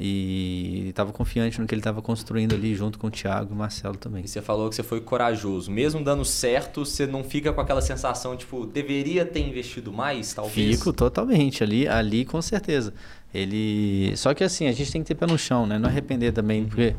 [0.03, 3.55] e estava confiante no que ele estava construindo ali junto com o Thiago e o
[3.55, 4.23] Marcelo também.
[4.25, 5.69] E você falou que você foi corajoso.
[5.69, 10.79] Mesmo dando certo, você não fica com aquela sensação, tipo, deveria ter investido mais, talvez?
[10.79, 11.63] Fico totalmente.
[11.63, 12.95] Ali, ali com certeza.
[13.33, 14.11] Ele.
[14.17, 15.77] Só que assim, a gente tem que ter pé no chão, né?
[15.77, 16.95] Não arrepender também, porque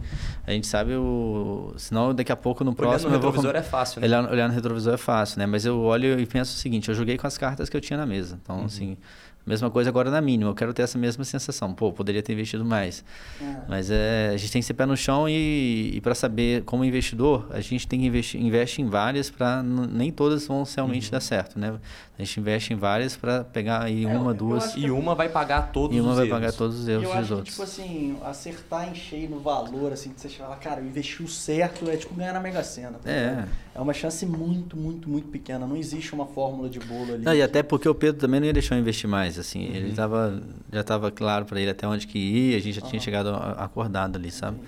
[0.47, 1.75] a gente sabe o.
[1.77, 3.11] Senão daqui a pouco no próximo.
[3.11, 3.61] Olhar no retrovisor vou...
[3.61, 4.07] é fácil, né?
[4.07, 5.47] Olhar, olhar no retrovisor é fácil, né?
[5.47, 7.99] Mas eu olho e penso o seguinte: eu joguei com as cartas que eu tinha
[7.99, 8.39] na mesa.
[8.43, 8.65] Então, uhum.
[8.65, 8.97] assim,
[9.45, 11.75] Mesma coisa agora na mínima, eu quero ter essa mesma sensação.
[11.75, 13.05] Pô, poderia ter investido mais.
[13.41, 13.57] É.
[13.69, 16.85] Mas é, a gente tem que ser pé no chão e, e para saber, como
[16.85, 21.13] investidor, a gente tem que investir investe em várias para nem todas vão realmente uhum.
[21.13, 21.75] dar certo, né?
[22.19, 24.77] A gente investe em várias para pegar aí é, uma, duas.
[24.77, 26.07] E uma vai pagar todos os erros.
[26.07, 27.49] E uma vai pagar todos os erros eu dos outros.
[27.49, 31.23] Que, tipo assim, acertar em cheio no valor, assim, que você fala, cara, eu investi
[31.23, 32.99] o certo, é tipo ganhar na Mega Sena.
[33.03, 33.47] Tá é.
[33.75, 35.67] É uma chance muito, muito, muito pequena.
[35.67, 37.25] Não existe uma fórmula de bolo ali.
[37.25, 39.67] Não, e até porque o Pedro também não ia deixar eu investir mais, assim.
[39.69, 39.75] Uhum.
[39.75, 42.91] Ele tava, já estava claro para ele até onde que ia, a gente já uhum.
[42.91, 44.59] tinha chegado acordado ali, sabe?
[44.59, 44.65] Uhum.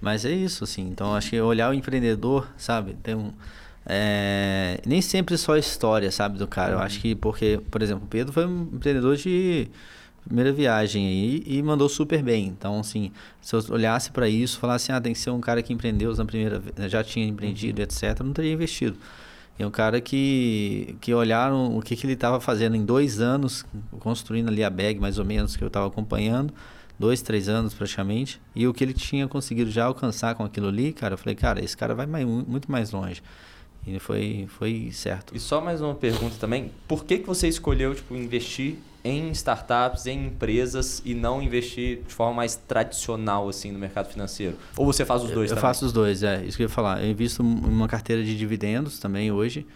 [0.00, 0.82] Mas é isso, assim.
[0.88, 2.94] Então, acho que olhar o empreendedor, sabe?
[3.02, 3.32] Tem um
[3.92, 6.74] é, nem sempre só a história, sabe, do cara.
[6.74, 6.78] Uhum.
[6.78, 9.68] Eu acho que porque, por exemplo, o Pedro foi um empreendedor de
[10.24, 12.46] primeira viagem aí e mandou super bem.
[12.46, 13.10] Então, assim,
[13.40, 16.24] se eu olhasse para isso, falasse, ah, tem que ser um cara que empreendeu na
[16.24, 17.84] primeira já tinha empreendido, uhum.
[17.84, 18.96] etc, não teria investido.
[19.58, 23.66] E um cara que, que olharam o que, que ele estava fazendo em dois anos,
[23.98, 26.54] construindo ali a bag, mais ou menos, que eu estava acompanhando,
[26.96, 30.92] dois, três anos praticamente, e o que ele tinha conseguido já alcançar com aquilo ali,
[30.92, 33.20] cara, eu falei, cara, esse cara vai mais, muito mais longe.
[33.86, 35.34] E foi, foi certo.
[35.34, 36.70] E só mais uma pergunta também.
[36.86, 42.12] Por que, que você escolheu tipo, investir em startups, em empresas e não investir de
[42.12, 44.56] forma mais tradicional assim no mercado financeiro?
[44.76, 45.58] Ou você faz os dois eu, também?
[45.58, 46.44] Eu faço os dois, é.
[46.44, 47.02] Isso que eu ia falar.
[47.02, 49.66] Eu invisto em uma carteira de dividendos também hoje.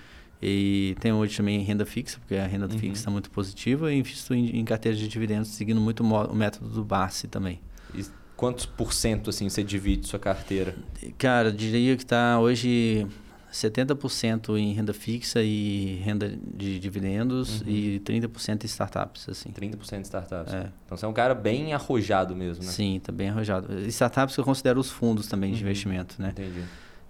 [0.42, 2.78] E tenho hoje também renda fixa, porque a renda uhum.
[2.78, 3.90] fixa está muito positiva.
[3.90, 7.60] E invisto em, em carteira de dividendos seguindo muito o método do Barsi também.
[7.94, 8.04] E
[8.36, 10.76] quantos por cento assim, você divide sua carteira?
[11.16, 13.06] Cara, diria que está hoje
[13.54, 17.68] 70% em renda fixa e renda de dividendos uhum.
[17.68, 19.50] e 30% em startups, assim.
[19.50, 20.52] 30% em startups.
[20.52, 20.70] É.
[20.84, 22.70] Então você é um cara bem arrojado mesmo, né?
[22.70, 23.78] Sim, tá bem arrojado.
[23.86, 25.56] Startups eu considero os fundos também uhum.
[25.56, 26.30] de investimento, né?
[26.30, 26.64] Entendi.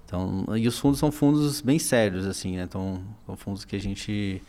[0.05, 2.65] Então, e os fundos são fundos bem sérios, assim, né?
[2.65, 4.43] Então, são fundos que a gente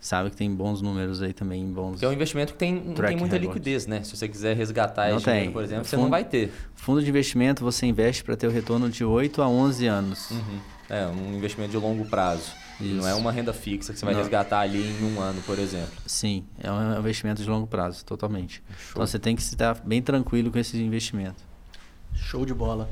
[0.00, 2.00] sabe que tem bons números aí também, bons.
[2.00, 4.02] Que é um investimento que tem, tem muita liquidez, né?
[4.02, 5.34] Se você quiser resgatar não esse tem.
[5.34, 6.50] dinheiro, por exemplo, fundo, você não vai ter.
[6.74, 10.30] Fundo de investimento você investe para ter o retorno de 8 a 11 anos.
[10.30, 10.71] Uhum.
[10.88, 12.52] É, um investimento de longo prazo.
[12.80, 12.94] Isso.
[12.94, 14.20] Não é uma renda fixa que você vai Não.
[14.20, 15.92] resgatar ali em um ano, por exemplo.
[16.06, 18.62] Sim, é um investimento de longo prazo, totalmente.
[18.76, 18.90] Show.
[18.92, 21.44] Então você tem que estar bem tranquilo com esse investimento.
[22.14, 22.88] Show de bola.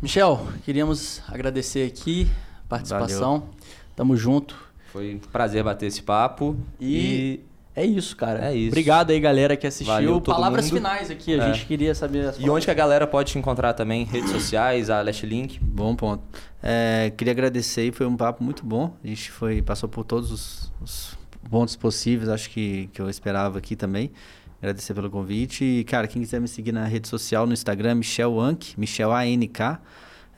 [0.00, 2.30] Michel, queríamos agradecer aqui
[2.64, 3.40] a participação.
[3.40, 3.54] Valeu.
[3.96, 4.56] Tamo junto.
[4.92, 6.56] Foi um prazer bater esse papo.
[6.80, 6.96] e...
[6.96, 7.55] e...
[7.76, 8.50] É isso, cara.
[8.50, 8.68] É isso.
[8.68, 9.92] Obrigado aí, galera, que assistiu.
[9.92, 10.78] Valeu, Palavras mundo.
[10.78, 11.52] finais aqui, a é.
[11.52, 14.04] gente queria saber as E onde que a galera pode te encontrar também?
[14.04, 15.60] Redes sociais, a Last Link?
[15.60, 16.24] Bom ponto.
[16.62, 18.96] É, queria agradecer, foi um papo muito bom.
[19.04, 21.18] A gente foi, passou por todos os, os
[21.50, 24.10] pontos possíveis, acho que, que eu esperava aqui também.
[24.58, 25.62] Agradecer pelo convite.
[25.62, 29.80] E, cara, quem quiser me seguir na rede social, no Instagram, Michel Ank, Michel A-N-K.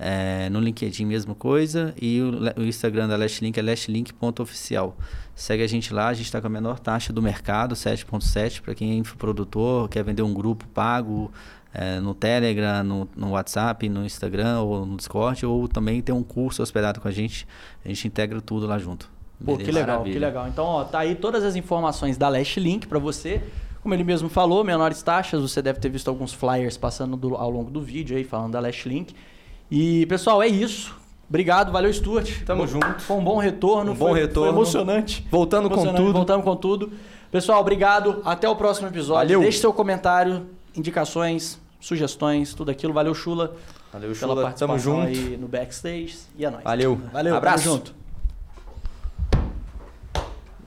[0.00, 1.92] É, no LinkedIn, mesma coisa.
[2.00, 4.96] E o, o Instagram da Lashlink é lashlink.oficial.
[5.34, 8.74] Segue a gente lá, a gente está com a menor taxa do mercado, 7.7, para
[8.74, 11.32] quem é infoprodutor, quer vender um grupo pago
[11.72, 16.22] é, no Telegram, no, no, WhatsApp, no Instagram ou no Discord, ou também tem um
[16.22, 17.46] curso hospedado com a gente.
[17.84, 19.10] A gente integra tudo lá junto.
[19.38, 19.64] Pô, Beleza?
[19.64, 20.12] que legal, Maravilha.
[20.12, 20.48] que legal.
[20.48, 23.42] Então, ó, tá aí todas as informações da Lashlink para você.
[23.80, 27.48] Como ele mesmo falou, menores taxas, você deve ter visto alguns flyers passando do, ao
[27.48, 29.12] longo do vídeo aí, falando da Lashlink.
[29.12, 29.37] Link.
[29.70, 30.96] E, pessoal, é isso.
[31.28, 32.42] Obrigado, valeu, Stuart.
[32.44, 33.00] Tamo junto.
[33.00, 33.92] Foi um bom retorno.
[33.92, 34.52] Um bom foi, retorno.
[34.52, 35.26] Foi emocionante.
[35.30, 36.12] Voltando emocionante, com tudo.
[36.14, 36.92] Voltando com tudo.
[37.30, 38.22] Pessoal, obrigado.
[38.24, 39.28] Até o próximo episódio.
[39.28, 39.40] Valeu.
[39.40, 41.60] Deixe seu comentário, indicações.
[41.80, 42.92] sugestões, tudo aquilo.
[42.94, 43.54] Valeu, Chula,
[43.92, 44.42] Valeu, pela Chula.
[44.42, 45.06] participação Tamo junto.
[45.06, 46.16] aí no backstage.
[46.36, 46.64] E é nóis.
[46.64, 47.00] Valeu.
[47.12, 47.64] Valeu, Abraço.
[47.64, 47.94] tamo junto.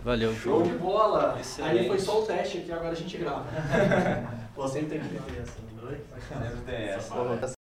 [0.04, 0.34] Valeu.
[0.36, 1.38] Show de bola.
[1.40, 1.78] Excelente.
[1.80, 3.46] Ali foi só o teste aqui, agora a gente grava.
[4.56, 6.00] Você tem que ver assim, dois.
[6.28, 7.14] Sempre tem essa.